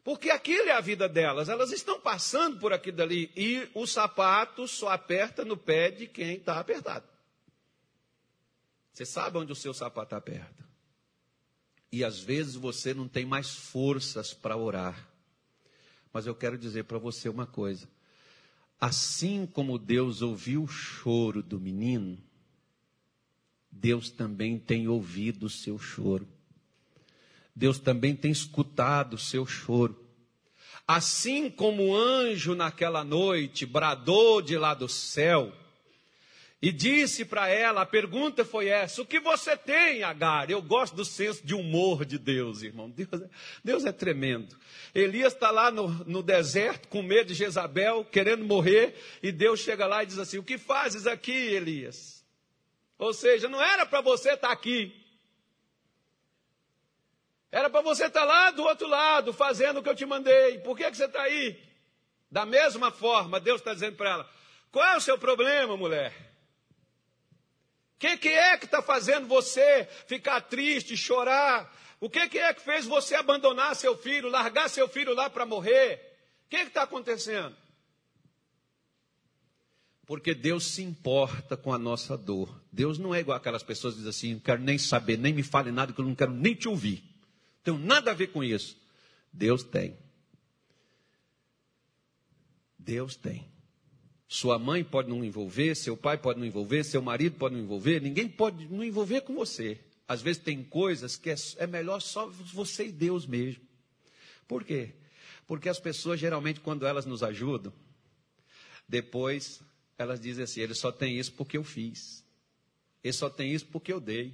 Porque 0.04 0.30
aquilo 0.30 0.68
é 0.68 0.74
a 0.74 0.82
vida 0.82 1.08
delas, 1.08 1.48
elas 1.48 1.72
estão 1.72 1.98
passando 1.98 2.60
por 2.60 2.74
aquilo 2.74 2.98
dali 2.98 3.32
e 3.38 3.70
o 3.74 3.88
sapato 3.88 4.68
só 4.68 4.90
aperta 4.90 5.46
no 5.46 5.56
pé 5.56 5.92
de 5.92 6.08
quem 6.08 6.36
está 6.36 6.60
apertado. 6.60 7.11
Você 8.94 9.06
sabe 9.06 9.38
onde 9.38 9.52
o 9.52 9.56
seu 9.56 9.74
sapato 9.74 10.16
aperta. 10.16 10.70
E 11.92 12.04
às 12.04 12.20
vezes 12.20 12.56
você 12.56 12.94
não 12.94 13.08
tem 13.08 13.26
mais 13.26 13.50
forças 13.50 14.34
para 14.34 14.56
orar. 14.56 15.10
Mas 16.14 16.26
eu 16.26 16.36
quero 16.36 16.58
dizer 16.58 16.84
para 16.86 16.98
você 16.98 17.30
uma 17.30 17.46
coisa. 17.46 17.88
Assim 18.80 19.46
como 19.46 19.78
Deus 19.78 20.22
ouviu 20.22 20.64
o 20.64 20.68
choro 20.68 21.44
do 21.44 21.60
menino, 21.60 22.18
Deus 23.72 24.10
também 24.10 24.58
tem 24.58 24.88
ouvido 24.88 25.46
o 25.46 25.50
seu 25.50 25.78
choro. 25.78 26.28
Deus 27.56 27.80
também 27.80 28.16
tem 28.16 28.32
escutado 28.32 29.14
o 29.14 29.20
seu 29.20 29.46
choro. 29.46 29.98
Assim 30.88 31.50
como 31.50 31.88
o 31.88 31.96
anjo 31.96 32.56
naquela 32.56 33.04
noite 33.04 33.66
bradou 33.66 34.42
de 34.42 34.58
lá 34.58 34.74
do 34.74 34.90
céu 34.90 35.54
e 36.62 36.72
disse 36.72 37.26
para 37.26 37.48
ela: 37.50 37.82
a 37.82 37.86
pergunta 37.86 38.46
foi 38.46 38.68
essa: 38.68 39.02
o 39.02 39.06
que 39.06 39.20
você 39.20 39.58
tem, 39.58 40.04
Agar? 40.04 40.50
Eu 40.52 40.62
gosto 40.62 40.96
do 40.96 41.04
senso 41.04 41.46
de 41.46 41.56
humor 41.56 42.06
de 42.06 42.20
Deus, 42.20 42.62
irmão. 42.62 42.90
Deus, 42.90 43.14
é, 43.14 43.30
Deus 43.64 43.86
é 43.86 43.92
tremendo. 43.92 44.56
Elias 44.94 45.34
está 45.34 45.50
lá 45.50 45.72
no, 45.72 45.88
no 46.06 46.22
deserto 46.22 46.88
com 46.88 47.02
medo 47.02 47.28
de 47.30 47.34
Jezabel, 47.34 48.06
querendo 48.06 48.46
morrer, 48.46 48.96
e 49.24 49.32
Deus 49.32 49.62
chega 49.62 49.88
lá 49.88 50.04
e 50.04 50.06
diz 50.06 50.20
assim: 50.20 50.38
O 50.38 50.44
que 50.44 50.58
fazes 50.58 51.08
aqui, 51.08 51.32
Elias? 51.32 52.24
Ou 53.00 53.14
seja, 53.14 53.50
não 53.50 53.62
era 53.62 53.84
para 53.84 54.02
você 54.02 54.34
estar 54.34 54.50
tá 54.50 54.54
aqui. 54.54 54.96
Era 57.52 57.70
para 57.70 57.82
você 57.82 58.06
estar 58.06 58.22
tá 58.22 58.26
lá 58.26 58.52
do 58.52 58.64
outro 58.64 58.88
lado, 58.88 59.34
fazendo 59.34 59.80
o 59.80 59.84
que 59.84 59.90
eu 59.90 59.96
te 59.96 60.06
mandei. 60.06 60.60
Por 60.60 60.78
que, 60.78 60.90
que 60.92 60.96
você 60.96 61.06
está 61.06 61.24
aí? 61.24 61.60
Da 62.30 62.46
mesma 62.46 62.92
forma, 62.92 63.40
Deus 63.40 63.60
está 63.60 63.74
dizendo 63.74 63.98
para 63.98 64.12
ela: 64.12 64.30
Qual 64.72 64.86
é 64.86 64.96
o 64.96 65.02
seu 65.02 65.18
problema, 65.18 65.76
mulher? 65.76 66.31
Que, 68.02 68.18
que 68.18 68.30
é 68.30 68.58
que 68.58 68.66
está 68.66 68.82
fazendo 68.82 69.28
você 69.28 69.88
ficar 70.08 70.42
triste, 70.42 70.98
chorar? 70.98 71.72
O 72.00 72.10
que, 72.10 72.28
que 72.30 72.40
é 72.40 72.52
que 72.52 72.62
fez 72.62 72.88
você 72.88 73.14
abandonar 73.14 73.76
seu 73.76 73.96
filho, 73.96 74.28
largar 74.28 74.72
seu 74.72 74.90
filho 74.90 75.14
lá 75.14 75.30
para 75.30 75.46
morrer? 75.46 76.02
O 76.48 76.50
que 76.50 76.56
está 76.56 76.82
acontecendo? 76.82 77.56
Porque 80.04 80.34
Deus 80.34 80.66
se 80.66 80.82
importa 80.82 81.56
com 81.56 81.72
a 81.72 81.78
nossa 81.78 82.18
dor. 82.18 82.60
Deus 82.72 82.98
não 82.98 83.14
é 83.14 83.20
igual 83.20 83.38
aquelas 83.38 83.62
pessoas 83.62 83.94
que 83.94 84.00
dizem 84.00 84.10
assim: 84.10 84.34
não 84.34 84.40
quero 84.40 84.64
nem 84.64 84.80
saber, 84.80 85.16
nem 85.16 85.32
me 85.32 85.44
fale 85.44 85.72
nada, 85.72 85.94
que 85.94 86.02
eu 86.02 86.06
não 86.06 86.16
quero 86.16 86.32
nem 86.32 86.56
te 86.56 86.68
ouvir. 86.68 87.04
Não 87.64 87.78
tem 87.78 87.86
nada 87.86 88.10
a 88.10 88.16
ver 88.16 88.32
com 88.32 88.44
isso. 88.44 88.76
Deus 89.32 89.62
tem. 89.62 89.96
Deus 92.80 93.16
tem. 93.16 93.51
Sua 94.34 94.58
mãe 94.58 94.82
pode 94.82 95.10
não 95.10 95.26
envolver, 95.26 95.76
seu 95.76 95.98
pai 95.98 96.18
pode 96.18 96.40
não 96.40 96.46
envolver, 96.46 96.86
seu 96.86 97.02
marido 97.02 97.36
pode 97.36 97.54
não 97.54 97.62
envolver, 97.62 98.02
ninguém 98.02 98.30
pode 98.30 98.66
não 98.70 98.82
envolver 98.82 99.20
com 99.24 99.36
você. 99.36 99.78
Às 100.08 100.22
vezes 100.22 100.42
tem 100.42 100.64
coisas 100.64 101.18
que 101.18 101.30
é, 101.30 101.36
é 101.58 101.68
melhor 101.68 102.00
só 102.00 102.28
você 102.28 102.86
e 102.86 102.94
Deus 102.94 103.26
mesmo. 103.26 103.62
Por 104.48 104.64
quê? 104.64 104.94
Porque 105.46 105.68
as 105.68 105.82
pessoas 105.82 106.18
geralmente, 106.18 106.62
quando 106.62 106.88
elas 106.88 107.06
nos 107.06 107.24
ajudam, 107.24 107.74
depois 108.88 109.60
elas 109.98 110.18
dizem 110.18 110.46
assim: 110.46 110.62
ele 110.62 110.76
só 110.76 110.94
tem 110.94 111.20
isso 111.20 111.34
porque 111.34 111.58
eu 111.58 111.64
fiz, 111.66 112.24
ele 113.04 113.12
só 113.12 113.30
tem 113.30 113.54
isso 113.54 113.66
porque 113.66 113.92
eu 113.92 114.00
dei. 114.00 114.34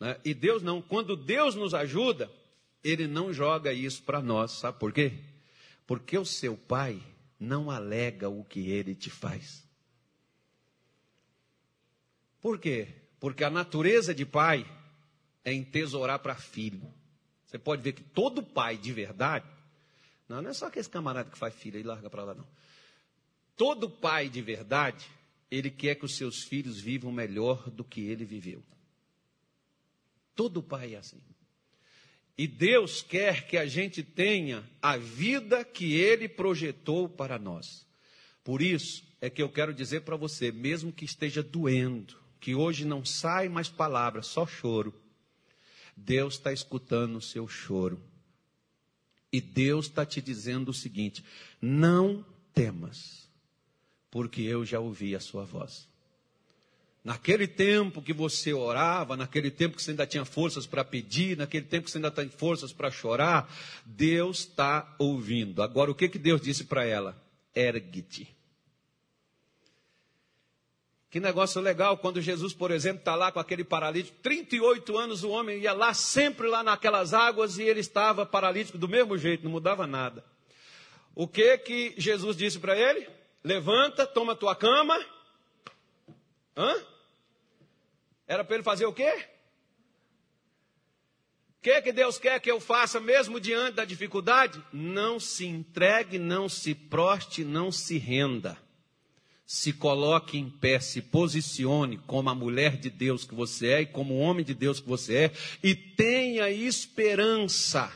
Né? 0.00 0.18
E 0.24 0.32
Deus 0.32 0.62
não, 0.62 0.80
quando 0.80 1.16
Deus 1.16 1.54
nos 1.54 1.74
ajuda, 1.74 2.32
Ele 2.82 3.06
não 3.06 3.30
joga 3.30 3.74
isso 3.74 4.02
para 4.04 4.22
nós, 4.22 4.52
sabe 4.52 4.78
por 4.78 4.90
quê? 4.90 5.18
Porque 5.86 6.16
o 6.16 6.24
seu 6.24 6.56
pai 6.56 6.98
não 7.40 7.70
alega 7.70 8.28
o 8.28 8.44
que 8.44 8.70
ele 8.70 8.94
te 8.94 9.08
faz. 9.08 9.66
Por 12.38 12.58
quê? 12.58 12.88
Porque 13.18 13.42
a 13.42 13.50
natureza 13.50 14.14
de 14.14 14.26
pai 14.26 14.70
é 15.42 15.52
entesourar 15.52 16.18
para 16.18 16.34
filho. 16.34 16.92
Você 17.46 17.58
pode 17.58 17.82
ver 17.82 17.94
que 17.94 18.02
todo 18.02 18.42
pai 18.42 18.76
de 18.76 18.92
verdade, 18.92 19.46
não, 20.28 20.42
não 20.42 20.50
é 20.50 20.54
só 20.54 20.66
aquele 20.66 20.86
camarada 20.88 21.30
que 21.30 21.38
faz 21.38 21.54
filho 21.54 21.80
e 21.80 21.82
larga 21.82 22.10
para 22.10 22.24
lá, 22.24 22.34
não. 22.34 22.46
Todo 23.56 23.90
pai 23.90 24.28
de 24.28 24.40
verdade, 24.40 25.10
ele 25.50 25.70
quer 25.70 25.94
que 25.94 26.04
os 26.04 26.16
seus 26.16 26.44
filhos 26.44 26.80
vivam 26.80 27.10
melhor 27.10 27.70
do 27.70 27.82
que 27.82 28.02
ele 28.02 28.24
viveu. 28.24 28.62
Todo 30.34 30.62
pai 30.62 30.94
é 30.94 30.98
assim. 30.98 31.20
E 32.40 32.46
Deus 32.46 33.02
quer 33.02 33.46
que 33.46 33.58
a 33.58 33.66
gente 33.66 34.02
tenha 34.02 34.64
a 34.80 34.96
vida 34.96 35.62
que 35.62 35.92
Ele 35.92 36.26
projetou 36.26 37.06
para 37.06 37.38
nós. 37.38 37.86
Por 38.42 38.62
isso 38.62 39.04
é 39.20 39.28
que 39.28 39.42
eu 39.42 39.50
quero 39.50 39.74
dizer 39.74 40.00
para 40.06 40.16
você, 40.16 40.50
mesmo 40.50 40.90
que 40.90 41.04
esteja 41.04 41.42
doendo, 41.42 42.16
que 42.40 42.54
hoje 42.54 42.86
não 42.86 43.04
sai 43.04 43.50
mais 43.50 43.68
palavras, 43.68 44.26
só 44.26 44.46
choro. 44.46 44.98
Deus 45.94 46.36
está 46.36 46.50
escutando 46.50 47.16
o 47.16 47.20
seu 47.20 47.46
choro. 47.46 48.02
E 49.30 49.38
Deus 49.38 49.84
está 49.84 50.06
te 50.06 50.22
dizendo 50.22 50.70
o 50.70 50.74
seguinte: 50.74 51.22
não 51.60 52.24
temas, 52.54 53.28
porque 54.10 54.40
eu 54.40 54.64
já 54.64 54.80
ouvi 54.80 55.14
a 55.14 55.20
sua 55.20 55.44
voz. 55.44 55.89
Naquele 57.02 57.46
tempo 57.46 58.02
que 58.02 58.12
você 58.12 58.52
orava, 58.52 59.16
naquele 59.16 59.50
tempo 59.50 59.76
que 59.76 59.82
você 59.82 59.92
ainda 59.92 60.06
tinha 60.06 60.24
forças 60.24 60.66
para 60.66 60.84
pedir, 60.84 61.36
naquele 61.36 61.64
tempo 61.64 61.86
que 61.86 61.90
você 61.90 61.96
ainda 61.96 62.10
tem 62.10 62.28
forças 62.28 62.72
para 62.72 62.90
chorar, 62.90 63.50
Deus 63.86 64.40
está 64.40 64.94
ouvindo. 64.98 65.62
Agora, 65.62 65.90
o 65.90 65.94
que, 65.94 66.08
que 66.08 66.18
Deus 66.18 66.40
disse 66.42 66.64
para 66.64 66.84
ela? 66.84 67.16
Ergue-te. 67.54 68.28
Que 71.10 71.18
negócio 71.18 71.60
legal, 71.60 71.98
quando 71.98 72.20
Jesus, 72.20 72.52
por 72.52 72.70
exemplo, 72.70 73.00
está 73.00 73.16
lá 73.16 73.32
com 73.32 73.40
aquele 73.40 73.64
paralítico, 73.64 74.16
38 74.22 74.96
anos 74.96 75.24
o 75.24 75.30
homem 75.30 75.58
ia 75.58 75.72
lá, 75.72 75.92
sempre 75.92 76.46
lá 76.46 76.62
naquelas 76.62 77.12
águas, 77.12 77.58
e 77.58 77.64
ele 77.64 77.80
estava 77.80 78.24
paralítico 78.24 78.78
do 78.78 78.88
mesmo 78.88 79.18
jeito, 79.18 79.42
não 79.42 79.50
mudava 79.50 79.88
nada. 79.88 80.24
O 81.14 81.26
que 81.26 81.58
que 81.58 81.94
Jesus 81.98 82.36
disse 82.36 82.60
para 82.60 82.78
ele? 82.78 83.08
Levanta, 83.42 84.06
toma 84.06 84.36
tua 84.36 84.54
cama. 84.54 84.96
Hã? 86.56 86.74
Era 88.26 88.44
para 88.44 88.56
ele 88.56 88.64
fazer 88.64 88.86
o 88.86 88.92
quê? 88.92 89.26
O 91.58 91.62
que, 91.62 91.82
que 91.82 91.92
Deus 91.92 92.16
quer 92.18 92.40
que 92.40 92.50
eu 92.50 92.58
faça 92.58 92.98
mesmo 92.98 93.38
diante 93.38 93.74
da 93.74 93.84
dificuldade? 93.84 94.62
Não 94.72 95.20
se 95.20 95.44
entregue, 95.44 96.18
não 96.18 96.48
se 96.48 96.74
proste, 96.74 97.44
não 97.44 97.70
se 97.70 97.98
renda. 97.98 98.56
Se 99.44 99.72
coloque 99.72 100.38
em 100.38 100.48
pé, 100.48 100.80
se 100.80 101.02
posicione 101.02 101.98
como 102.06 102.30
a 102.30 102.34
mulher 102.34 102.76
de 102.76 102.88
Deus 102.88 103.24
que 103.24 103.34
você 103.34 103.66
é 103.72 103.80
e 103.82 103.86
como 103.86 104.14
o 104.14 104.20
homem 104.20 104.44
de 104.44 104.54
Deus 104.54 104.80
que 104.80 104.88
você 104.88 105.16
é 105.16 105.32
e 105.62 105.74
tenha 105.74 106.48
esperança. 106.48 107.92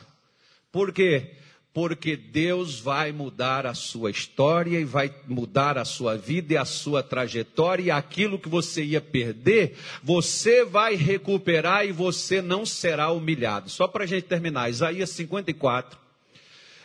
Por 0.71 0.91
quê? 0.91 1.37
Porque 1.75 2.15
Deus 2.15 2.79
vai 2.79 3.11
mudar 3.11 3.65
a 3.65 3.73
sua 3.73 4.09
história 4.09 4.79
e 4.79 4.85
vai 4.85 5.13
mudar 5.27 5.77
a 5.77 5.83
sua 5.83 6.15
vida 6.15 6.53
e 6.53 6.57
a 6.57 6.63
sua 6.63 7.03
trajetória, 7.03 7.83
e 7.83 7.91
aquilo 7.91 8.39
que 8.39 8.47
você 8.47 8.81
ia 8.81 9.01
perder, 9.01 9.77
você 10.01 10.63
vai 10.63 10.95
recuperar 10.95 11.85
e 11.85 11.91
você 11.91 12.41
não 12.41 12.65
será 12.65 13.11
humilhado. 13.11 13.69
Só 13.69 13.89
para 13.89 14.05
a 14.05 14.07
gente 14.07 14.23
terminar, 14.23 14.69
Isaías 14.69 15.09
54, 15.09 15.99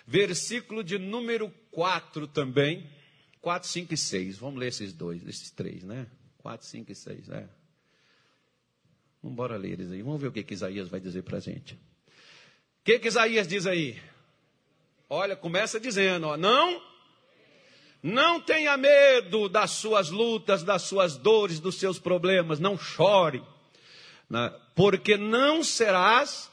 versículo 0.04 0.82
de 0.82 0.98
número 0.98 1.54
4 1.70 2.26
também, 2.26 2.84
4, 3.40 3.68
5 3.68 3.94
e 3.94 3.96
6. 3.96 4.38
Vamos 4.38 4.58
ler 4.58 4.70
esses 4.70 4.92
dois, 4.92 5.24
esses 5.24 5.52
três, 5.52 5.84
né? 5.84 6.08
4, 6.38 6.66
5 6.66 6.90
e 6.90 6.94
6, 6.96 7.28
né? 7.28 7.48
Vamos 9.22 9.34
embora 9.34 9.56
ler 9.56 9.74
eles 9.74 9.92
aí. 9.92 10.02
Vamos 10.02 10.20
ver 10.20 10.26
o 10.26 10.32
que, 10.32 10.42
que 10.42 10.54
Isaías 10.54 10.88
vai 10.88 10.98
dizer 10.98 11.22
para 11.22 11.36
a 11.36 11.40
gente. 11.40 11.74
O 11.74 11.78
que, 12.82 12.98
que 12.98 13.06
Isaías 13.06 13.46
diz 13.46 13.68
aí? 13.68 13.96
Olha, 15.12 15.34
começa 15.34 15.80
dizendo, 15.80 16.28
ó, 16.28 16.36
não 16.36 16.80
não 18.02 18.40
tenha 18.40 18.76
medo 18.76 19.48
das 19.48 19.72
suas 19.72 20.08
lutas, 20.08 20.62
das 20.62 20.82
suas 20.82 21.16
dores, 21.16 21.60
dos 21.60 21.74
seus 21.74 21.98
problemas, 21.98 22.58
não 22.58 22.78
chore, 22.78 23.42
né? 24.28 24.54
porque 24.74 25.16
não 25.16 25.62
serás 25.62 26.48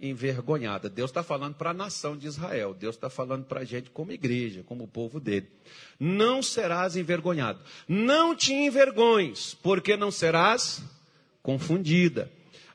envergonhada. 0.00 0.88
Deus 0.88 1.10
está 1.10 1.22
falando 1.22 1.54
para 1.54 1.70
a 1.70 1.74
nação 1.74 2.16
de 2.16 2.26
Israel, 2.26 2.74
Deus 2.74 2.96
está 2.96 3.10
falando 3.10 3.44
para 3.44 3.60
a 3.60 3.64
gente 3.64 3.90
como 3.90 4.12
igreja, 4.12 4.64
como 4.64 4.88
povo 4.88 5.20
dele. 5.20 5.48
Não 6.00 6.42
serás 6.42 6.96
envergonhado. 6.96 7.60
Não 7.86 8.34
te 8.34 8.52
envergonhes, 8.52 9.54
porque 9.62 9.96
não 9.96 10.10
serás 10.10 10.82
confundida. 11.42 12.30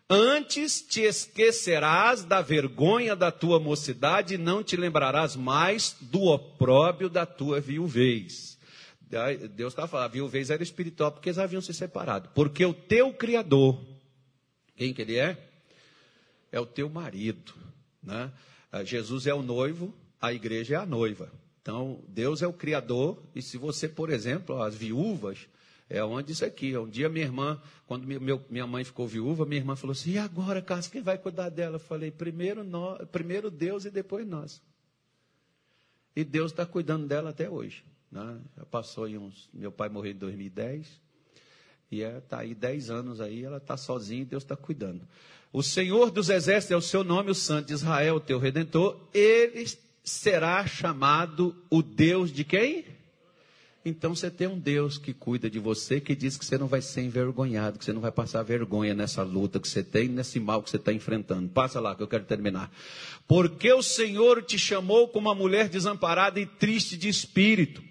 Antes 0.10 0.82
te 0.82 1.02
esquecerás 1.02 2.24
da 2.24 2.42
vergonha 2.42 3.16
da 3.16 3.32
tua 3.32 3.60
mocidade 3.60 4.36
e 4.36 4.38
não 4.38 4.64
te 4.64 4.76
lembrarás 4.76 5.36
mais 5.36 5.96
do 6.02 6.24
opróbio 6.24 7.10
da 7.10 7.26
tua 7.26 7.60
viuvez. 7.60 8.58
Deus 9.56 9.74
está 9.74 9.88
falando, 9.88 10.06
a 10.06 10.10
viuvez 10.10 10.50
era 10.50 10.64
espiritual 10.64 11.12
porque 11.12 11.30
eles 11.30 11.38
haviam 11.38 11.62
se 11.62 11.74
separado. 11.74 12.30
Porque 12.34 12.66
o 12.66 12.74
teu 12.74 13.14
Criador, 13.14 13.80
quem 14.76 14.94
que 14.94 15.02
ele 15.02 15.18
é? 15.18 15.38
É 16.52 16.60
o 16.60 16.66
teu 16.66 16.90
marido. 16.90 17.54
Né? 18.02 18.32
Ah, 18.72 18.84
Jesus 18.84 19.28
é 19.28 19.34
o 19.34 19.42
noivo, 19.42 19.94
a 20.20 20.34
igreja 20.34 20.76
é 20.76 20.78
a 20.78 20.86
noiva. 20.86 21.32
Então, 21.62 22.04
Deus 22.08 22.42
é 22.42 22.48
o 22.48 22.52
Criador, 22.52 23.22
e 23.34 23.42
se 23.42 23.58
você, 23.58 23.88
por 23.88 24.10
exemplo, 24.10 24.62
as 24.62 24.76
viúvas, 24.76 25.48
é 25.94 26.04
onde 26.04 26.32
isso 26.32 26.44
aqui. 26.44 26.76
Um 26.76 26.90
dia 26.90 27.08
minha 27.08 27.24
irmã, 27.24 27.62
quando 27.86 28.08
minha 28.50 28.66
mãe 28.66 28.84
ficou 28.84 29.08
viúva, 29.08 29.46
minha 29.46 29.62
irmã 29.62 29.76
falou 29.76 29.92
assim: 29.92 30.14
e 30.14 30.18
agora, 30.18 30.60
Cássio, 30.60 30.92
quem 30.92 31.04
vai 31.04 31.20
cuidar 31.20 31.50
dela? 31.50 31.76
Eu 31.76 31.80
falei: 31.80 32.10
primeiro, 32.10 32.64
nós, 32.64 33.08
primeiro 33.12 33.52
Deus 33.52 33.86
e 33.86 33.92
depois 33.92 34.26
nós. 34.26 34.60
E 36.16 36.24
Deus 36.24 36.52
está 36.52 36.66
cuidando 36.66 37.06
dela 37.06 37.30
até 37.30 37.48
hoje. 37.48 37.84
Né? 38.12 38.40
Já 38.58 38.66
passou 38.66 39.04
aí 39.04 39.20
uns. 39.20 39.48
Meu 39.54 39.72
pai 39.72 39.88
morreu 39.88 40.14
em 40.14 40.18
2010. 40.18 41.00
E 41.92 42.02
está 42.02 42.38
é, 42.38 42.42
aí 42.42 42.56
dez 42.56 42.90
anos 42.90 43.22
aí, 43.22 43.44
ela 43.44 43.58
está 43.58 43.78
sozinha 43.78 44.24
e 44.24 44.26
Deus 44.26 44.42
está 44.42 44.56
cuidando. 44.56 45.08
O 45.52 45.62
Senhor 45.62 46.10
dos 46.10 46.28
Exércitos 46.28 46.72
é 46.72 46.76
o 46.76 46.82
seu 46.82 47.04
nome, 47.04 47.30
o 47.30 47.36
Santo 47.36 47.68
de 47.68 47.74
Israel, 47.74 48.16
o 48.16 48.20
teu 48.20 48.40
Redentor. 48.40 49.00
Ele 49.14 49.64
será 50.04 50.66
chamado 50.66 51.56
o 51.70 51.84
Deus 51.84 52.32
de 52.32 52.44
quem? 52.44 52.84
Então 53.86 54.16
você 54.16 54.32
tem 54.32 54.48
um 54.48 54.58
Deus 54.58 54.98
que 54.98 55.14
cuida 55.14 55.50
de 55.50 55.60
você, 55.60 56.00
que 56.00 56.16
diz 56.16 56.38
que 56.38 56.46
você 56.46 56.58
não 56.58 56.68
vai 56.68 56.82
ser 56.82 57.02
envergonhado, 57.02 57.78
que 57.78 57.84
você 57.84 57.92
não 57.92 58.00
vai 58.00 58.14
passar 58.14 58.42
vergonha 58.42 58.94
nessa 58.94 59.24
luta 59.24 59.60
que 59.60 59.68
você 59.68 59.84
tem, 59.84 60.08
nesse 60.08 60.40
mal 60.40 60.64
que 60.64 60.70
você 60.70 60.78
está 60.78 60.94
enfrentando. 60.94 61.50
Passa 61.50 61.82
lá 61.82 61.94
que 61.94 62.02
eu 62.02 62.08
quero 62.08 62.24
terminar. 62.24 62.72
Porque 63.28 63.74
o 63.74 63.84
Senhor 63.84 64.42
te 64.42 64.58
chamou 64.58 65.10
como 65.10 65.28
uma 65.28 65.36
mulher 65.36 65.68
desamparada 65.68 66.40
e 66.40 66.46
triste 66.46 66.96
de 66.96 67.10
espírito, 67.10 67.84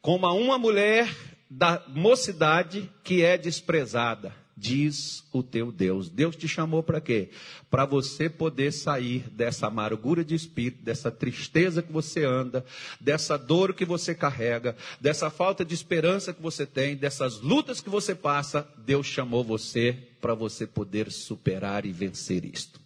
como 0.00 0.28
uma 0.32 0.56
mulher 0.56 1.12
da 1.50 1.82
mocidade 1.88 2.88
que 3.02 3.24
é 3.24 3.36
desprezada, 3.36 4.32
diz 4.60 5.24
o 5.32 5.42
teu 5.42 5.72
Deus. 5.72 6.10
Deus 6.10 6.36
te 6.36 6.46
chamou 6.46 6.82
para 6.82 7.00
quê? 7.00 7.30
Para 7.70 7.86
você 7.86 8.28
poder 8.28 8.72
sair 8.72 9.20
dessa 9.30 9.66
amargura 9.66 10.22
de 10.22 10.34
espírito, 10.34 10.82
dessa 10.82 11.10
tristeza 11.10 11.82
que 11.82 11.90
você 11.90 12.24
anda, 12.24 12.64
dessa 13.00 13.38
dor 13.38 13.72
que 13.72 13.86
você 13.86 14.14
carrega, 14.14 14.76
dessa 15.00 15.30
falta 15.30 15.64
de 15.64 15.72
esperança 15.72 16.34
que 16.34 16.42
você 16.42 16.66
tem, 16.66 16.94
dessas 16.94 17.40
lutas 17.40 17.80
que 17.80 17.88
você 17.88 18.14
passa. 18.14 18.68
Deus 18.76 19.06
chamou 19.06 19.42
você 19.42 19.96
para 20.20 20.34
você 20.34 20.66
poder 20.66 21.10
superar 21.10 21.86
e 21.86 21.92
vencer 21.92 22.44
isto. 22.44 22.78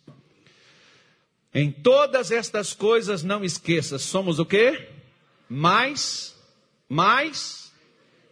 Em 1.53 1.73
todas 1.73 2.31
estas 2.31 2.73
coisas 2.73 3.25
não 3.25 3.45
esqueça, 3.45 3.99
somos 3.99 4.39
o 4.39 4.47
quê? 4.47 4.89
Mais, 5.49 6.37
mais 6.89 7.73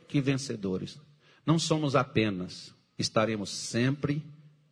que 0.07 0.21
vencedores. 0.21 0.99
Não 1.45 1.59
somos 1.59 1.97
apenas, 1.97 2.73
estaremos 2.99 3.51
sempre 3.51 4.23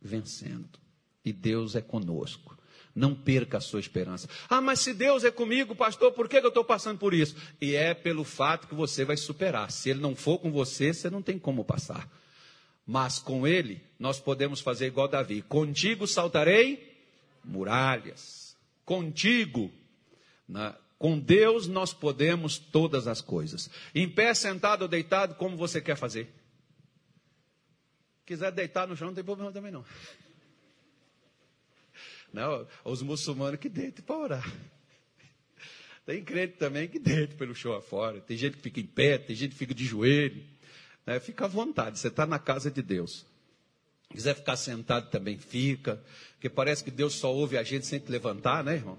vencendo. 0.01 0.79
E 1.23 1.31
Deus 1.31 1.75
é 1.75 1.81
conosco. 1.81 2.57
Não 2.93 3.15
perca 3.15 3.57
a 3.57 3.61
sua 3.61 3.79
esperança. 3.79 4.27
Ah, 4.49 4.59
mas 4.59 4.79
se 4.79 4.93
Deus 4.93 5.23
é 5.23 5.31
comigo, 5.31 5.75
pastor, 5.75 6.11
por 6.11 6.27
que 6.27 6.37
eu 6.37 6.47
estou 6.47 6.63
passando 6.63 6.97
por 6.97 7.13
isso? 7.13 7.35
E 7.61 7.75
é 7.75 7.93
pelo 7.93 8.23
fato 8.23 8.67
que 8.67 8.75
você 8.75 9.05
vai 9.05 9.15
superar. 9.15 9.71
Se 9.71 9.89
Ele 9.89 10.01
não 10.01 10.15
for 10.15 10.39
com 10.39 10.51
você, 10.51 10.93
você 10.93 11.09
não 11.09 11.21
tem 11.21 11.39
como 11.39 11.63
passar. 11.63 12.09
Mas 12.85 13.19
com 13.19 13.47
Ele, 13.47 13.81
nós 13.97 14.19
podemos 14.19 14.59
fazer 14.59 14.87
igual 14.87 15.07
Davi: 15.07 15.41
Contigo 15.43 16.05
saltarei 16.05 16.91
muralhas. 17.43 18.57
Contigo. 18.83 19.71
Na, 20.47 20.75
com 20.97 21.17
Deus 21.17 21.67
nós 21.67 21.93
podemos 21.93 22.57
todas 22.59 23.07
as 23.07 23.21
coisas. 23.21 23.69
Em 23.95 24.09
pé, 24.09 24.33
sentado 24.33 24.83
ou 24.83 24.87
deitado, 24.87 25.35
como 25.35 25.55
você 25.55 25.79
quer 25.79 25.95
fazer. 25.95 26.40
Quiser 28.31 28.49
deitar 28.49 28.87
no 28.87 28.95
chão, 28.95 29.07
não 29.07 29.13
tem 29.13 29.25
problema 29.25 29.51
também 29.51 29.73
não. 29.73 29.83
Não, 32.31 32.65
os 32.85 33.01
muçulmanos 33.01 33.59
que 33.59 33.67
deitam 33.67 34.05
para 34.05 34.15
orar. 34.15 34.53
Tem 36.05 36.23
crente 36.23 36.53
também 36.53 36.87
que 36.87 36.97
deita 36.97 37.35
pelo 37.35 37.53
chão 37.53 37.73
afora. 37.73 38.21
Tem 38.21 38.37
gente 38.37 38.55
que 38.55 38.63
fica 38.63 38.79
em 38.79 38.85
pé, 38.85 39.17
tem 39.17 39.35
gente 39.35 39.51
que 39.51 39.57
fica 39.57 39.73
de 39.73 39.83
joelho. 39.83 40.41
Né? 41.05 41.19
Fica 41.19 41.43
à 41.43 41.47
vontade, 41.49 41.99
você 41.99 42.07
está 42.07 42.25
na 42.25 42.39
casa 42.39 42.71
de 42.71 42.81
Deus. 42.81 43.25
Quiser 44.09 44.33
ficar 44.33 44.55
sentado 44.55 45.09
também 45.09 45.37
fica, 45.37 46.01
porque 46.35 46.49
parece 46.49 46.85
que 46.85 46.89
Deus 46.89 47.15
só 47.15 47.35
ouve 47.35 47.57
a 47.57 47.63
gente 47.63 47.85
sem 47.85 47.99
te 47.99 48.09
levantar, 48.09 48.63
né, 48.63 48.75
irmão? 48.75 48.97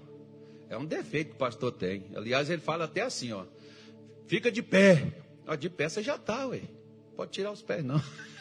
É 0.69 0.77
um 0.77 0.85
defeito 0.85 1.29
que 1.29 1.35
o 1.37 1.39
pastor 1.39 1.71
tem. 1.71 2.05
Aliás, 2.15 2.51
ele 2.51 2.61
fala 2.61 2.85
até 2.85 3.01
assim, 3.01 3.31
ó. 3.31 3.47
Fica 4.27 4.51
de 4.51 4.61
pé. 4.61 5.11
Ah, 5.47 5.55
de 5.55 5.71
pé 5.71 5.89
você 5.89 6.03
já 6.03 6.17
está, 6.17 6.45
ué. 6.45 6.61
Pode 7.15 7.31
tirar 7.31 7.51
os 7.51 7.63
pés, 7.63 7.83
não. 7.83 7.99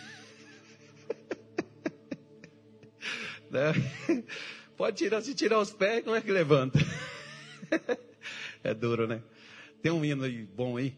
né? 3.53 3.73
Pode 4.77 4.97
tirar, 4.97 5.21
se 5.21 5.35
tirar 5.35 5.61
os 5.61 5.71
pés, 5.71 6.03
como 6.03 6.17
é 6.17 6.21
que 6.21 6.33
levanta? 6.33 6.79
é 8.65 8.75
duro, 8.75 9.07
né? 9.07 9.23
Tem 9.83 9.93
um 9.93 10.05
hino 10.05 10.25
bom 10.57 10.77
aí? 10.77 10.97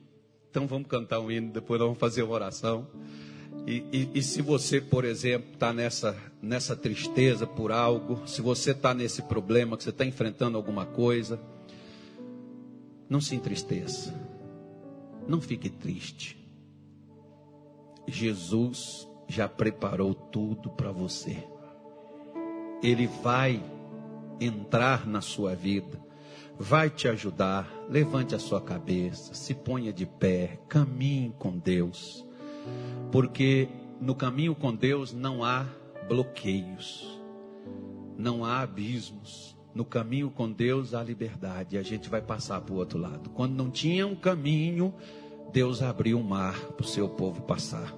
Então 0.50 0.66
vamos 0.66 0.86
cantar 0.88 1.20
um 1.20 1.30
hino, 1.30 1.52
depois 1.52 1.80
vamos 1.80 1.98
fazer 1.98 2.22
uma 2.22 2.34
oração. 2.34 2.86
E, 3.66 3.84
e, 3.92 4.10
e, 4.14 4.22
se 4.22 4.42
você, 4.42 4.80
por 4.80 5.04
exemplo, 5.04 5.52
está 5.52 5.72
nessa, 5.72 6.16
nessa 6.42 6.76
tristeza 6.76 7.46
por 7.46 7.72
algo, 7.72 8.26
se 8.26 8.42
você 8.42 8.72
está 8.72 8.92
nesse 8.92 9.22
problema, 9.22 9.76
que 9.76 9.82
você 9.84 9.90
está 9.90 10.04
enfrentando 10.04 10.56
alguma 10.56 10.84
coisa, 10.84 11.40
não 13.08 13.20
se 13.20 13.34
entristeça, 13.34 14.14
não 15.26 15.40
fique 15.40 15.70
triste. 15.70 16.36
Jesus 18.06 19.08
já 19.28 19.48
preparou 19.48 20.14
tudo 20.14 20.70
para 20.70 20.92
você. 20.92 21.42
Ele 22.84 23.06
vai 23.06 23.60
entrar 24.40 25.06
na 25.06 25.20
sua 25.20 25.54
vida, 25.56 26.00
vai 26.58 26.90
te 26.90 27.08
ajudar. 27.08 27.68
Levante 27.88 28.34
a 28.34 28.38
sua 28.38 28.60
cabeça, 28.60 29.34
se 29.34 29.54
ponha 29.54 29.92
de 29.92 30.06
pé, 30.06 30.60
caminhe 30.68 31.34
com 31.38 31.58
Deus 31.58 32.24
porque 33.10 33.68
no 34.00 34.14
caminho 34.14 34.54
com 34.54 34.74
Deus 34.74 35.12
não 35.12 35.44
há 35.44 35.66
bloqueios, 36.08 37.20
não 38.16 38.44
há 38.44 38.60
abismos. 38.60 39.54
No 39.74 39.84
caminho 39.84 40.30
com 40.30 40.50
Deus 40.50 40.94
há 40.94 41.02
liberdade, 41.02 41.74
e 41.74 41.78
a 41.78 41.82
gente 41.82 42.08
vai 42.08 42.22
passar 42.22 42.60
para 42.60 42.72
o 42.72 42.78
outro 42.78 42.98
lado. 42.98 43.30
Quando 43.30 43.54
não 43.54 43.70
tinha 43.70 44.06
um 44.06 44.14
caminho, 44.14 44.94
Deus 45.52 45.82
abriu 45.82 46.18
um 46.18 46.22
mar 46.22 46.56
para 46.72 46.84
o 46.84 46.88
seu 46.88 47.08
povo 47.08 47.42
passar. 47.42 47.92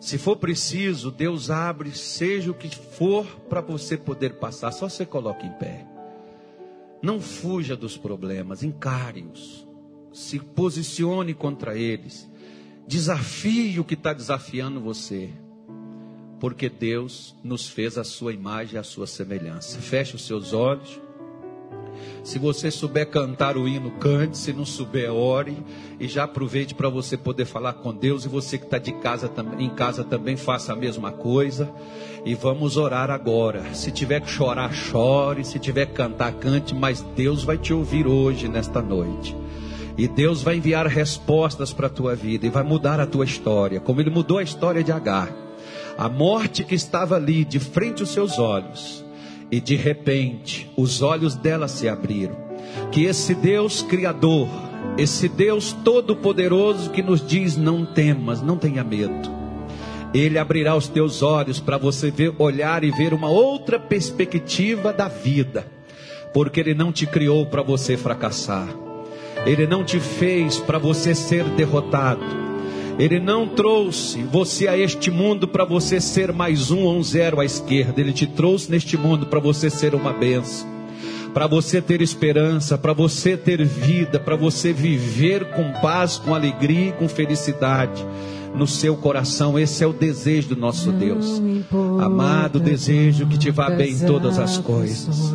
Se 0.00 0.16
for 0.16 0.36
preciso, 0.36 1.10
Deus 1.10 1.50
abre, 1.50 1.92
seja 1.92 2.50
o 2.50 2.54
que 2.54 2.74
for, 2.74 3.26
para 3.50 3.60
você 3.60 3.98
poder 3.98 4.34
passar. 4.34 4.72
Só 4.72 4.88
você 4.88 5.04
coloque 5.04 5.46
em 5.46 5.52
pé. 5.52 5.86
Não 7.02 7.20
fuja 7.20 7.76
dos 7.76 7.98
problemas, 7.98 8.62
encare-os. 8.62 9.68
Se 10.10 10.38
posicione 10.38 11.34
contra 11.34 11.76
eles. 11.76 12.28
Desafie 12.86 13.78
o 13.78 13.84
que 13.84 13.94
está 13.94 14.14
desafiando 14.14 14.80
você. 14.80 15.30
Porque 16.40 16.70
Deus 16.70 17.36
nos 17.44 17.68
fez 17.68 17.98
a 17.98 18.04
sua 18.04 18.32
imagem 18.32 18.76
e 18.76 18.78
a 18.78 18.82
sua 18.82 19.06
semelhança. 19.06 19.78
Feche 19.78 20.16
os 20.16 20.26
seus 20.26 20.54
olhos. 20.54 20.98
Se 22.22 22.38
você 22.38 22.70
souber 22.70 23.08
cantar 23.08 23.56
o 23.56 23.66
hino, 23.66 23.90
cante. 23.92 24.38
Se 24.38 24.52
não 24.52 24.64
souber, 24.64 25.12
ore. 25.12 25.56
E 25.98 26.06
já 26.06 26.24
aproveite 26.24 26.74
para 26.74 26.88
você 26.88 27.16
poder 27.16 27.44
falar 27.44 27.74
com 27.74 27.94
Deus. 27.94 28.24
E 28.24 28.28
você 28.28 28.58
que 28.58 28.64
está 28.64 28.78
de 28.78 28.92
casa 28.92 29.30
em 29.58 29.70
casa 29.70 30.04
também 30.04 30.36
faça 30.36 30.72
a 30.72 30.76
mesma 30.76 31.12
coisa. 31.12 31.70
E 32.24 32.34
vamos 32.34 32.76
orar 32.76 33.10
agora. 33.10 33.74
Se 33.74 33.90
tiver 33.90 34.20
que 34.20 34.30
chorar, 34.30 34.72
chore. 34.72 35.44
Se 35.44 35.58
tiver 35.58 35.86
que 35.86 35.94
cantar, 35.94 36.32
cante. 36.34 36.74
Mas 36.74 37.02
Deus 37.16 37.42
vai 37.44 37.58
te 37.58 37.72
ouvir 37.72 38.06
hoje, 38.06 38.48
nesta 38.48 38.82
noite. 38.82 39.36
E 40.00 40.08
Deus 40.08 40.42
vai 40.42 40.56
enviar 40.56 40.86
respostas 40.86 41.74
para 41.74 41.86
a 41.86 41.90
tua 41.90 42.14
vida 42.14 42.46
e 42.46 42.48
vai 42.48 42.62
mudar 42.62 42.98
a 43.00 43.06
tua 43.06 43.24
história, 43.24 43.80
como 43.80 44.00
Ele 44.00 44.08
mudou 44.08 44.38
a 44.38 44.42
história 44.42 44.82
de 44.82 44.90
Agar. 44.90 45.30
A 45.98 46.08
morte 46.08 46.64
que 46.64 46.74
estava 46.74 47.16
ali 47.16 47.44
de 47.44 47.60
frente 47.60 48.00
aos 48.00 48.10
seus 48.10 48.38
olhos, 48.38 49.04
e 49.50 49.60
de 49.60 49.76
repente 49.76 50.70
os 50.76 51.02
olhos 51.02 51.34
dela 51.34 51.68
se 51.68 51.88
abriram. 51.88 52.36
Que 52.92 53.04
esse 53.04 53.34
Deus 53.34 53.82
Criador, 53.82 54.48
esse 54.96 55.28
Deus 55.28 55.72
Todo-Poderoso 55.84 56.90
que 56.90 57.02
nos 57.02 57.26
diz: 57.26 57.56
não 57.56 57.84
temas, 57.84 58.40
não 58.40 58.56
tenha 58.56 58.84
medo. 58.84 59.40
Ele 60.12 60.38
abrirá 60.38 60.74
os 60.74 60.88
teus 60.88 61.22
olhos 61.22 61.60
para 61.60 61.78
você 61.78 62.10
ver, 62.10 62.34
olhar 62.38 62.82
e 62.82 62.90
ver 62.90 63.14
uma 63.14 63.28
outra 63.28 63.78
perspectiva 63.78 64.92
da 64.92 65.06
vida, 65.06 65.66
porque 66.34 66.58
Ele 66.58 66.74
não 66.74 66.92
te 66.92 67.06
criou 67.06 67.46
para 67.46 67.62
você 67.62 67.96
fracassar. 67.96 68.68
Ele 69.46 69.66
não 69.66 69.84
te 69.84 69.98
fez 70.00 70.58
para 70.58 70.78
você 70.78 71.14
ser 71.14 71.44
derrotado. 71.50 72.49
Ele 73.00 73.18
não 73.18 73.48
trouxe 73.48 74.22
você 74.22 74.68
a 74.68 74.76
este 74.76 75.10
mundo 75.10 75.48
para 75.48 75.64
você 75.64 75.98
ser 75.98 76.34
mais 76.34 76.70
um 76.70 76.80
ou 76.80 76.98
um 76.98 77.02
zero 77.02 77.40
à 77.40 77.46
esquerda. 77.46 77.98
Ele 77.98 78.12
te 78.12 78.26
trouxe 78.26 78.70
neste 78.70 78.94
mundo 78.98 79.24
para 79.24 79.40
você 79.40 79.70
ser 79.70 79.94
uma 79.94 80.12
benção, 80.12 80.68
para 81.32 81.46
você 81.46 81.80
ter 81.80 82.02
esperança, 82.02 82.76
para 82.76 82.92
você 82.92 83.38
ter 83.38 83.64
vida, 83.64 84.20
para 84.20 84.36
você 84.36 84.70
viver 84.70 85.46
com 85.52 85.72
paz, 85.80 86.18
com 86.18 86.34
alegria 86.34 86.90
e 86.90 86.92
com 86.92 87.08
felicidade 87.08 88.04
no 88.54 88.66
seu 88.66 88.94
coração. 88.96 89.58
Esse 89.58 89.82
é 89.82 89.86
o 89.86 89.94
desejo 89.94 90.50
do 90.50 90.56
nosso 90.56 90.92
Deus. 90.92 91.40
Amado, 92.02 92.60
desejo 92.60 93.26
que 93.28 93.38
te 93.38 93.50
vá 93.50 93.70
bem 93.70 93.92
em 93.92 94.06
todas 94.06 94.38
as 94.38 94.58
coisas. 94.58 95.32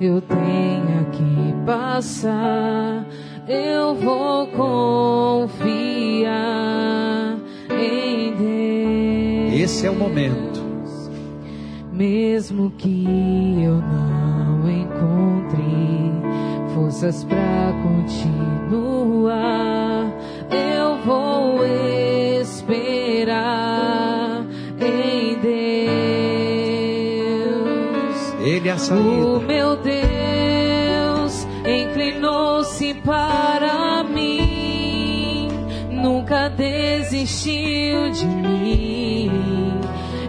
Eu 0.00 0.22
tenho 0.22 1.10
que 1.12 1.66
passar 1.66 3.06
eu 3.48 3.94
vou 3.94 4.48
confiar 4.48 5.56
em 7.70 8.34
Deus. 8.34 9.60
Esse 9.62 9.86
é 9.86 9.90
o 9.90 9.94
momento. 9.94 10.66
Mesmo 11.92 12.72
que 12.72 13.06
eu 13.62 13.76
não 13.76 14.68
encontre 14.68 15.62
forças 16.74 17.24
para 17.24 17.72
continuar, 17.82 18.92
eu 20.50 20.98
vou 20.98 21.64
esperar 22.40 23.64
em 24.78 25.38
Deus. 25.40 25.56
Ele 28.40 28.68
é 28.68 28.72
a 28.72 28.78
saída. 28.78 29.26
O 29.26 29.40
meu 29.40 29.76
Deus 29.76 29.95
para 33.06 34.02
mim, 34.02 35.48
nunca 35.92 36.48
desistiu 36.48 38.10
de 38.10 38.26
mim. 38.26 39.30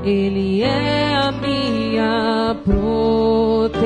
Ele 0.03 0.61
é 0.61 1.15
a 1.15 1.31
minha 1.31 2.55
proteção, 2.63 3.77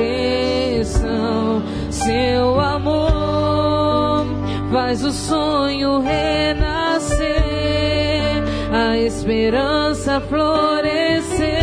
seu 1.90 2.60
amor 2.60 4.26
faz 4.70 5.02
o 5.04 5.10
sonho 5.10 6.00
renascer, 6.00 7.32
a 8.72 8.98
esperança 8.98 10.20
florescer 10.20 11.62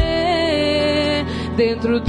dentro 1.56 2.00
do 2.00 2.09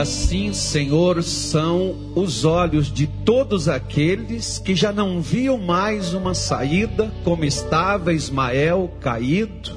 assim, 0.00 0.52
Senhor, 0.52 1.22
são 1.22 1.94
os 2.14 2.44
olhos 2.44 2.92
de 2.92 3.06
todos 3.06 3.68
aqueles 3.68 4.58
que 4.58 4.74
já 4.74 4.90
não 4.92 5.20
viam 5.20 5.58
mais 5.58 6.14
uma 6.14 6.34
saída, 6.34 7.12
como 7.22 7.44
estava 7.44 8.12
Ismael 8.12 8.90
caído, 9.00 9.70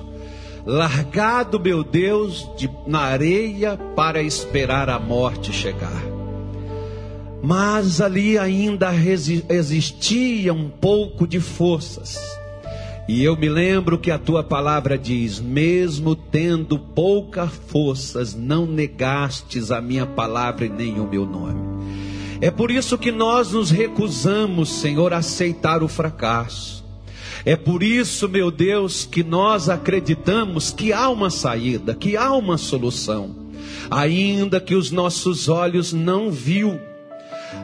largado, 0.66 1.60
meu 1.60 1.84
Deus, 1.84 2.50
de, 2.58 2.70
na 2.88 3.02
areia 3.02 3.78
para 3.96 4.22
esperar 4.24 4.90
a 4.90 4.98
morte 4.98 5.52
chegar. 5.52 6.04
Mas 7.42 8.00
ali 8.00 8.38
ainda 8.38 8.92
existia 9.50 10.54
um 10.54 10.70
pouco 10.70 11.28
de 11.28 11.42
forças. 11.42 12.33
E 13.08 13.22
eu 13.22 13.36
me 13.36 13.50
lembro 13.50 13.98
que 13.98 14.10
a 14.10 14.18
tua 14.18 14.44
palavra 14.44 14.98
diz: 14.98 15.40
mesmo 15.40 16.16
tendo 16.16 16.80
poucas 16.80 17.52
forças, 17.68 18.34
não 18.34 18.66
negastes 18.66 19.72
a 19.72 19.82
minha 19.82 20.06
palavra 20.06 20.66
e 20.66 20.70
nem 20.70 21.00
o 21.00 21.08
meu 21.08 21.26
nome. 21.26 21.62
É 22.40 22.50
por 22.50 22.72
isso 22.72 22.98
que 22.98 23.12
nós 23.12 23.52
nos 23.52 23.72
recusamos, 23.72 24.70
Senhor, 24.70 25.14
a 25.14 25.18
aceitar 25.18 25.84
o 25.84 25.88
fracasso. 25.88 26.84
É 27.46 27.58
por 27.58 27.84
isso, 27.84 28.30
meu 28.30 28.50
Deus, 28.50 29.06
que 29.06 29.22
nós 29.22 29.68
acreditamos 29.68 30.72
que 30.72 30.94
há 30.94 31.10
uma 31.10 31.30
saída, 31.30 31.94
que 31.94 32.16
há 32.16 32.32
uma 32.34 32.58
solução, 32.58 33.36
ainda 33.92 34.62
que 34.62 34.76
os 34.76 34.92
nossos 34.92 35.50
olhos 35.50 35.92
não 35.92 36.32
viu 36.32 36.80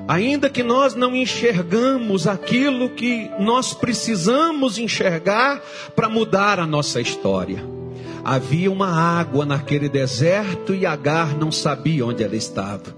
Ainda 0.10 0.49
que 0.49 0.64
nós 0.64 0.95
não 0.95 1.16
enxergamos 1.16 2.26
aquilo 2.26 2.89
que 2.89 3.30
nós 3.39 3.76
precisamos 3.76 4.80
enxergar 4.80 5.62
para 5.95 6.10
mudar 6.10 6.60
a 6.60 6.66
nossa 6.66 6.99
história. 6.99 7.64
Havia 8.26 8.72
uma 8.72 8.89
água 8.89 9.45
naquele 9.45 9.88
deserto 9.88 10.74
e 10.74 10.84
Agar 10.84 11.38
não 11.38 11.51
sabia 11.51 12.07
onde 12.07 12.24
ela 12.24 12.36
estava. 12.36 12.97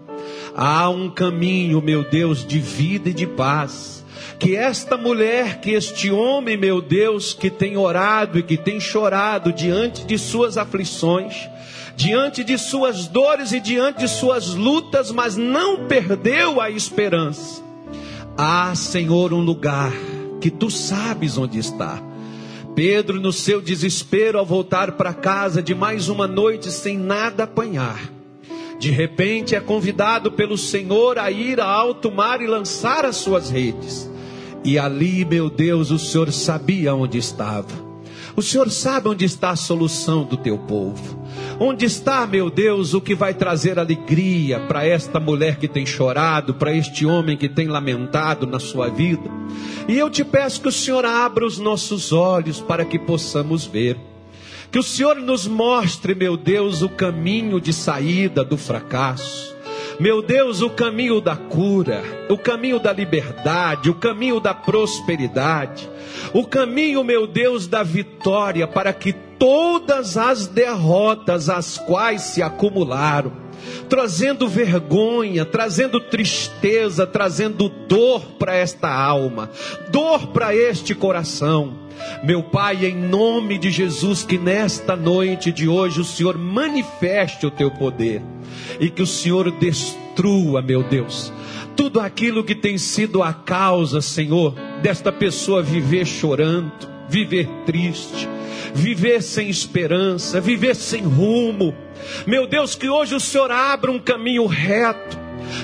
Há 0.55 0.87
um 0.87 1.09
caminho, 1.09 1.81
meu 1.81 2.01
Deus, 2.01 2.45
de 2.45 2.61
vida 2.61 3.09
e 3.09 3.13
de 3.13 3.27
paz. 3.27 4.05
Que 4.39 4.55
esta 4.55 4.95
mulher, 4.95 5.59
que 5.59 5.71
este 5.71 6.09
homem, 6.09 6.55
meu 6.55 6.81
Deus, 6.81 7.33
que 7.33 7.49
tem 7.49 7.75
orado 7.75 8.39
e 8.39 8.43
que 8.43 8.55
tem 8.55 8.79
chorado 8.79 9.51
diante 9.51 10.05
de 10.05 10.17
suas 10.17 10.57
aflições, 10.57 11.49
diante 12.01 12.43
de 12.43 12.57
suas 12.57 13.05
dores 13.05 13.51
e 13.51 13.59
diante 13.59 13.99
de 13.99 14.07
suas 14.07 14.55
lutas, 14.55 15.11
mas 15.11 15.37
não 15.37 15.85
perdeu 15.85 16.59
a 16.59 16.67
esperança. 16.67 17.61
Há, 18.35 18.73
Senhor, 18.73 19.31
um 19.31 19.41
lugar 19.41 19.93
que 20.41 20.49
tu 20.49 20.71
sabes 20.71 21.37
onde 21.37 21.59
está. 21.59 22.01
Pedro, 22.73 23.21
no 23.21 23.31
seu 23.31 23.61
desespero 23.61 24.39
ao 24.39 24.45
voltar 24.47 24.93
para 24.93 25.13
casa 25.13 25.61
de 25.61 25.75
mais 25.75 26.09
uma 26.09 26.25
noite 26.25 26.71
sem 26.71 26.97
nada 26.97 27.43
apanhar, 27.43 27.99
de 28.79 28.89
repente 28.89 29.55
é 29.55 29.59
convidado 29.59 30.31
pelo 30.31 30.57
Senhor 30.57 31.19
a 31.19 31.29
ir 31.29 31.61
a 31.61 31.67
alto 31.67 32.11
mar 32.11 32.41
e 32.41 32.47
lançar 32.47 33.05
as 33.05 33.17
suas 33.17 33.51
redes. 33.51 34.09
E 34.63 34.79
ali, 34.79 35.23
meu 35.23 35.51
Deus, 35.51 35.91
o 35.91 35.99
Senhor 35.99 36.31
sabia 36.31 36.95
onde 36.95 37.19
estava. 37.19 37.90
O 38.35 38.41
Senhor 38.41 38.69
sabe 38.69 39.09
onde 39.09 39.25
está 39.25 39.49
a 39.49 39.55
solução 39.55 40.23
do 40.23 40.37
teu 40.37 40.57
povo. 40.57 41.21
Onde 41.59 41.85
está, 41.85 42.25
meu 42.25 42.49
Deus, 42.49 42.93
o 42.93 43.01
que 43.01 43.13
vai 43.13 43.33
trazer 43.33 43.77
alegria 43.77 44.59
para 44.61 44.85
esta 44.85 45.19
mulher 45.19 45.57
que 45.57 45.67
tem 45.67 45.85
chorado, 45.85 46.53
para 46.53 46.75
este 46.75 47.05
homem 47.05 47.37
que 47.37 47.49
tem 47.49 47.67
lamentado 47.67 48.47
na 48.47 48.59
sua 48.59 48.89
vida? 48.89 49.29
E 49.87 49.97
eu 49.97 50.09
te 50.09 50.23
peço 50.23 50.61
que 50.61 50.69
o 50.69 50.71
Senhor 50.71 51.05
abra 51.05 51.45
os 51.45 51.59
nossos 51.59 52.11
olhos 52.11 52.61
para 52.61 52.85
que 52.85 52.97
possamos 52.97 53.65
ver. 53.65 53.97
Que 54.71 54.79
o 54.79 54.83
Senhor 54.83 55.17
nos 55.17 55.45
mostre, 55.45 56.15
meu 56.15 56.37
Deus, 56.37 56.81
o 56.81 56.87
caminho 56.87 57.59
de 57.59 57.73
saída 57.73 58.43
do 58.43 58.57
fracasso. 58.57 59.51
Meu 59.99 60.21
Deus, 60.21 60.61
o 60.61 60.69
caminho 60.69 61.19
da 61.19 61.35
cura, 61.35 62.01
o 62.29 62.37
caminho 62.37 62.79
da 62.79 62.93
liberdade, 62.93 63.89
o 63.89 63.93
caminho 63.93 64.39
da 64.39 64.53
prosperidade, 64.53 65.87
o 66.33 66.45
caminho, 66.45 67.03
meu 67.03 67.27
Deus, 67.27 67.67
da 67.67 67.83
vitória, 67.83 68.67
para 68.67 68.93
que 68.93 69.13
todas 69.13 70.17
as 70.17 70.47
derrotas 70.47 71.49
as 71.49 71.77
quais 71.77 72.21
se 72.21 72.41
acumularam, 72.41 73.33
trazendo 73.89 74.47
vergonha, 74.47 75.43
trazendo 75.45 75.99
tristeza, 75.99 77.05
trazendo 77.05 77.67
dor 77.87 78.21
para 78.37 78.55
esta 78.55 78.93
alma, 78.93 79.49
dor 79.89 80.27
para 80.27 80.55
este 80.55 80.93
coração. 80.95 81.79
Meu 82.23 82.41
Pai, 82.41 82.85
em 82.85 82.95
nome 82.95 83.57
de 83.57 83.69
Jesus, 83.69 84.23
que 84.23 84.37
nesta 84.37 84.95
noite 84.95 85.51
de 85.51 85.67
hoje 85.67 86.01
o 86.01 86.05
Senhor 86.05 86.37
manifeste 86.37 87.45
o 87.45 87.51
teu 87.51 87.69
poder 87.69 88.21
e 88.79 88.89
que 88.89 89.01
o 89.01 89.07
Senhor 89.07 89.51
destrua, 89.51 90.61
meu 90.61 90.83
Deus, 90.83 91.31
tudo 91.75 91.99
aquilo 91.99 92.43
que 92.43 92.55
tem 92.55 92.77
sido 92.77 93.21
a 93.21 93.33
causa, 93.33 94.01
Senhor, 94.01 94.53
desta 94.81 95.11
pessoa 95.11 95.61
viver 95.61 96.05
chorando, 96.05 96.71
viver 97.09 97.47
triste, 97.65 98.27
viver 98.73 99.21
sem 99.21 99.49
esperança, 99.49 100.39
viver 100.39 100.75
sem 100.75 101.03
rumo. 101.03 101.75
Meu 102.25 102.47
Deus, 102.47 102.75
que 102.75 102.89
hoje 102.89 103.15
o 103.15 103.19
Senhor 103.19 103.51
abra 103.51 103.91
um 103.91 103.99
caminho 103.99 104.45
reto, 104.45 105.17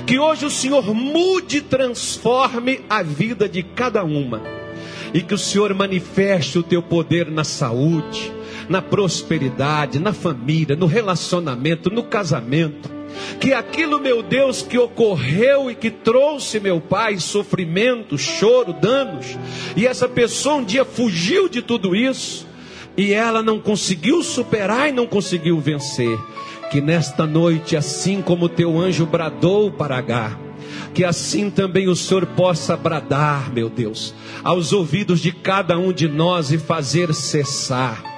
que 0.06 0.18
hoje 0.18 0.44
o 0.44 0.50
Senhor 0.50 0.94
mude 0.94 1.58
e 1.58 1.62
transforme 1.62 2.80
a 2.88 3.02
vida 3.02 3.48
de 3.48 3.62
cada 3.62 4.04
uma 4.04 4.58
e 5.12 5.22
que 5.22 5.34
o 5.34 5.38
Senhor 5.38 5.72
manifeste 5.74 6.58
o 6.58 6.62
teu 6.62 6.82
poder 6.82 7.30
na 7.30 7.44
saúde, 7.44 8.32
na 8.68 8.82
prosperidade, 8.82 9.98
na 9.98 10.12
família, 10.12 10.76
no 10.76 10.86
relacionamento, 10.86 11.90
no 11.90 12.02
casamento. 12.02 12.97
Que 13.40 13.52
aquilo, 13.52 14.00
meu 14.00 14.22
Deus, 14.22 14.62
que 14.62 14.78
ocorreu 14.78 15.70
e 15.70 15.74
que 15.74 15.90
trouxe, 15.90 16.60
meu 16.60 16.80
Pai, 16.80 17.18
sofrimento, 17.18 18.18
choro, 18.18 18.72
danos, 18.72 19.38
e 19.76 19.86
essa 19.86 20.08
pessoa 20.08 20.56
um 20.56 20.64
dia 20.64 20.84
fugiu 20.84 21.48
de 21.48 21.62
tudo 21.62 21.94
isso, 21.94 22.46
e 22.96 23.12
ela 23.12 23.42
não 23.42 23.60
conseguiu 23.60 24.22
superar 24.22 24.88
e 24.88 24.92
não 24.92 25.06
conseguiu 25.06 25.58
vencer. 25.60 26.18
Que 26.70 26.80
nesta 26.80 27.26
noite, 27.26 27.76
assim 27.76 28.20
como 28.20 28.48
teu 28.48 28.78
anjo 28.78 29.06
bradou 29.06 29.70
para 29.70 29.96
Agar, 29.96 30.38
que 30.92 31.04
assim 31.04 31.48
também 31.48 31.88
o 31.88 31.96
Senhor 31.96 32.26
possa 32.26 32.76
bradar, 32.76 33.50
meu 33.52 33.70
Deus, 33.70 34.14
aos 34.44 34.72
ouvidos 34.72 35.20
de 35.20 35.32
cada 35.32 35.78
um 35.78 35.92
de 35.92 36.08
nós 36.08 36.52
e 36.52 36.58
fazer 36.58 37.14
cessar 37.14 38.17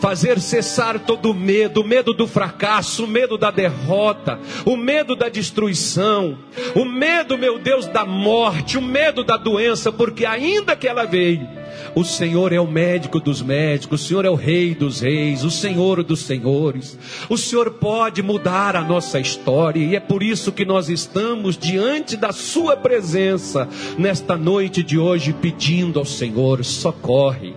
fazer 0.00 0.40
cessar 0.40 1.00
todo 1.00 1.30
o 1.30 1.34
medo, 1.34 1.82
o 1.82 1.86
medo 1.86 2.12
do 2.12 2.26
fracasso, 2.26 3.04
o 3.04 3.08
medo 3.08 3.36
da 3.36 3.50
derrota, 3.50 4.38
o 4.64 4.76
medo 4.76 5.14
da 5.14 5.28
destruição, 5.28 6.38
o 6.74 6.84
medo, 6.84 7.36
meu 7.36 7.58
Deus, 7.58 7.86
da 7.86 8.04
morte, 8.04 8.78
o 8.78 8.82
medo 8.82 9.24
da 9.24 9.36
doença, 9.36 9.90
porque 9.92 10.24
ainda 10.24 10.76
que 10.76 10.86
ela 10.86 11.04
veio, 11.04 11.46
o 11.94 12.04
Senhor 12.04 12.52
é 12.52 12.60
o 12.60 12.66
médico 12.66 13.20
dos 13.20 13.42
médicos, 13.42 14.02
o 14.02 14.06
Senhor 14.06 14.24
é 14.24 14.30
o 14.30 14.34
rei 14.34 14.74
dos 14.74 15.00
reis, 15.00 15.44
o 15.44 15.50
Senhor 15.50 16.02
dos 16.02 16.20
senhores. 16.20 16.98
O 17.28 17.36
Senhor 17.36 17.72
pode 17.72 18.22
mudar 18.22 18.76
a 18.76 18.82
nossa 18.82 19.18
história 19.18 19.80
e 19.80 19.96
é 19.96 20.00
por 20.00 20.22
isso 20.22 20.52
que 20.52 20.64
nós 20.64 20.88
estamos 20.88 21.56
diante 21.56 22.16
da 22.16 22.32
Sua 22.32 22.76
presença 22.76 23.68
nesta 23.96 24.36
noite 24.36 24.82
de 24.82 24.98
hoje 24.98 25.32
pedindo 25.32 25.98
ao 25.98 26.04
Senhor: 26.04 26.64
socorre 26.64 27.54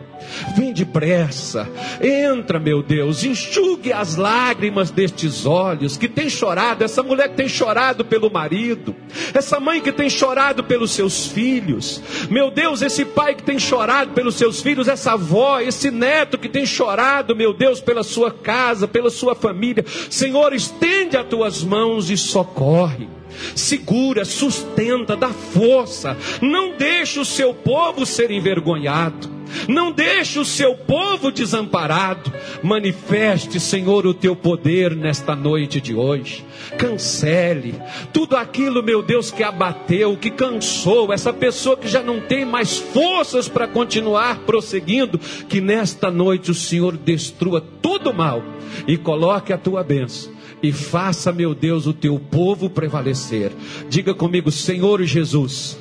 Vem 0.55 0.73
depressa, 0.73 1.69
entra, 2.01 2.59
meu 2.59 2.81
Deus, 2.81 3.23
enxugue 3.23 3.91
as 3.91 4.15
lágrimas 4.15 4.91
destes 4.91 5.45
olhos 5.45 5.97
que 5.97 6.07
tem 6.07 6.29
chorado, 6.29 6.83
essa 6.83 7.03
mulher 7.03 7.29
que 7.29 7.35
tem 7.35 7.49
chorado 7.49 8.05
pelo 8.05 8.31
marido, 8.31 8.95
essa 9.33 9.59
mãe 9.59 9.81
que 9.81 9.91
tem 9.91 10.09
chorado 10.09 10.63
pelos 10.63 10.91
seus 10.91 11.27
filhos, 11.27 12.01
meu 12.29 12.51
Deus, 12.51 12.81
esse 12.81 13.05
pai 13.05 13.35
que 13.35 13.43
tem 13.43 13.59
chorado 13.59 14.11
pelos 14.13 14.35
seus 14.35 14.61
filhos, 14.61 14.87
essa 14.87 15.13
avó, 15.13 15.59
esse 15.59 15.91
neto 15.91 16.37
que 16.37 16.49
tem 16.49 16.65
chorado, 16.65 17.35
meu 17.35 17.53
Deus, 17.53 17.79
pela 17.79 18.03
sua 18.03 18.31
casa, 18.31 18.87
pela 18.87 19.09
sua 19.09 19.35
família. 19.35 19.85
Senhor, 20.09 20.53
estende 20.53 21.17
as 21.17 21.27
tuas 21.27 21.63
mãos 21.63 22.09
e 22.09 22.17
socorre 22.17 23.07
segura, 23.55 24.25
sustenta, 24.25 25.15
dá 25.15 25.29
força. 25.29 26.17
Não 26.41 26.75
deixe 26.77 27.19
o 27.19 27.25
seu 27.25 27.53
povo 27.53 28.05
ser 28.05 28.31
envergonhado. 28.31 29.40
Não 29.67 29.91
deixe 29.91 30.39
o 30.39 30.45
seu 30.45 30.75
povo 30.75 31.31
desamparado. 31.31 32.31
Manifeste, 32.63 33.59
Senhor, 33.59 34.05
o 34.05 34.13
teu 34.13 34.35
poder 34.35 34.95
nesta 34.95 35.35
noite 35.35 35.79
de 35.81 35.93
hoje. 35.93 36.45
Cancele 36.77 37.75
tudo 38.13 38.35
aquilo, 38.35 38.83
meu 38.83 39.01
Deus, 39.01 39.31
que 39.31 39.43
abateu, 39.43 40.17
que 40.17 40.31
cansou, 40.31 41.11
essa 41.11 41.33
pessoa 41.33 41.77
que 41.77 41.87
já 41.87 42.01
não 42.01 42.19
tem 42.19 42.45
mais 42.45 42.77
forças 42.77 43.47
para 43.47 43.67
continuar 43.67 44.39
prosseguindo. 44.39 45.19
Que 45.49 45.61
nesta 45.61 46.09
noite 46.09 46.51
o 46.51 46.55
Senhor 46.55 46.97
destrua 46.97 47.61
todo 47.81 48.09
o 48.09 48.13
mal 48.13 48.43
e 48.87 48.97
coloque 48.97 49.53
a 49.53 49.57
tua 49.57 49.83
bênção 49.83 50.31
e 50.63 50.71
faça, 50.71 51.31
meu 51.31 51.55
Deus, 51.55 51.87
o 51.87 51.93
teu 51.93 52.19
povo 52.19 52.69
prevalecer. 52.69 53.51
Diga 53.89 54.13
comigo, 54.13 54.51
Senhor 54.51 55.01
Jesus, 55.03 55.77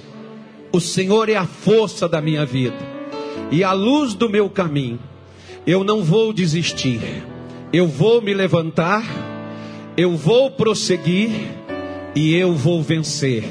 o 0.72 0.80
Senhor 0.80 1.28
é 1.28 1.36
a 1.36 1.46
força 1.46 2.08
da 2.08 2.20
minha 2.20 2.46
vida 2.46 2.99
e 3.50 3.64
a 3.64 3.72
luz 3.72 4.14
do 4.14 4.28
meu 4.28 4.48
caminho. 4.48 4.98
Eu 5.66 5.84
não 5.84 6.02
vou 6.02 6.32
desistir, 6.32 7.00
eu 7.72 7.86
vou 7.86 8.22
me 8.22 8.32
levantar, 8.32 9.04
eu 9.96 10.16
vou 10.16 10.50
prosseguir 10.50 11.30
e 12.14 12.34
eu 12.34 12.54
vou 12.54 12.82
vencer. 12.82 13.44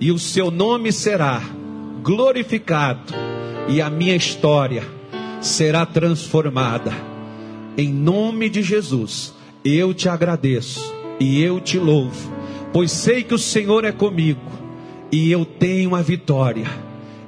E 0.00 0.12
o 0.12 0.18
seu 0.18 0.50
nome 0.50 0.92
será 0.92 1.42
glorificado 2.02 3.14
e 3.68 3.80
a 3.80 3.88
minha 3.88 4.14
história 4.14 4.84
será 5.40 5.86
transformada. 5.86 6.92
Em 7.76 7.92
nome 7.92 8.48
de 8.48 8.62
Jesus, 8.62 9.34
eu 9.64 9.92
te 9.94 10.08
agradeço 10.08 10.94
e 11.18 11.42
eu 11.42 11.60
te 11.60 11.78
louvo, 11.78 12.32
pois 12.72 12.92
sei 12.92 13.22
que 13.22 13.34
o 13.34 13.38
Senhor 13.38 13.84
é 13.84 13.92
comigo 13.92 14.40
e 15.10 15.30
eu 15.30 15.44
tenho 15.44 15.94
a 15.94 16.02
vitória 16.02 16.85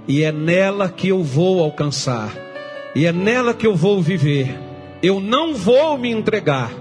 e 0.08 0.22
é 0.22 0.32
nela 0.32 0.88
que 0.88 1.08
eu 1.08 1.22
vou 1.22 1.62
alcançar, 1.62 2.34
e 2.94 3.04
é 3.04 3.12
nela 3.12 3.52
que 3.52 3.66
eu 3.66 3.76
vou 3.76 4.00
viver. 4.00 4.58
Eu 5.02 5.20
não 5.20 5.54
vou 5.54 5.98
me 5.98 6.10
entregar. 6.10 6.72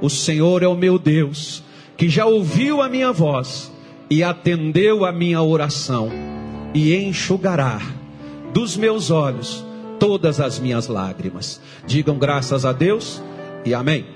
O 0.00 0.08
Senhor 0.08 0.62
é 0.62 0.68
o 0.68 0.76
meu 0.76 0.98
Deus, 0.98 1.62
que 1.96 2.08
já 2.08 2.24
ouviu 2.24 2.80
a 2.80 2.88
minha 2.88 3.12
voz 3.12 3.70
e 4.08 4.22
atendeu 4.22 5.04
a 5.04 5.12
minha 5.12 5.42
oração, 5.42 6.08
e 6.72 6.94
enxugará 6.94 7.80
dos 8.54 8.76
meus 8.76 9.10
olhos 9.10 9.64
todas 9.98 10.40
as 10.40 10.58
minhas 10.58 10.86
lágrimas. 10.86 11.60
Digam 11.86 12.16
graças 12.18 12.64
a 12.64 12.72
Deus 12.72 13.20
e 13.64 13.74
amém. 13.74 14.06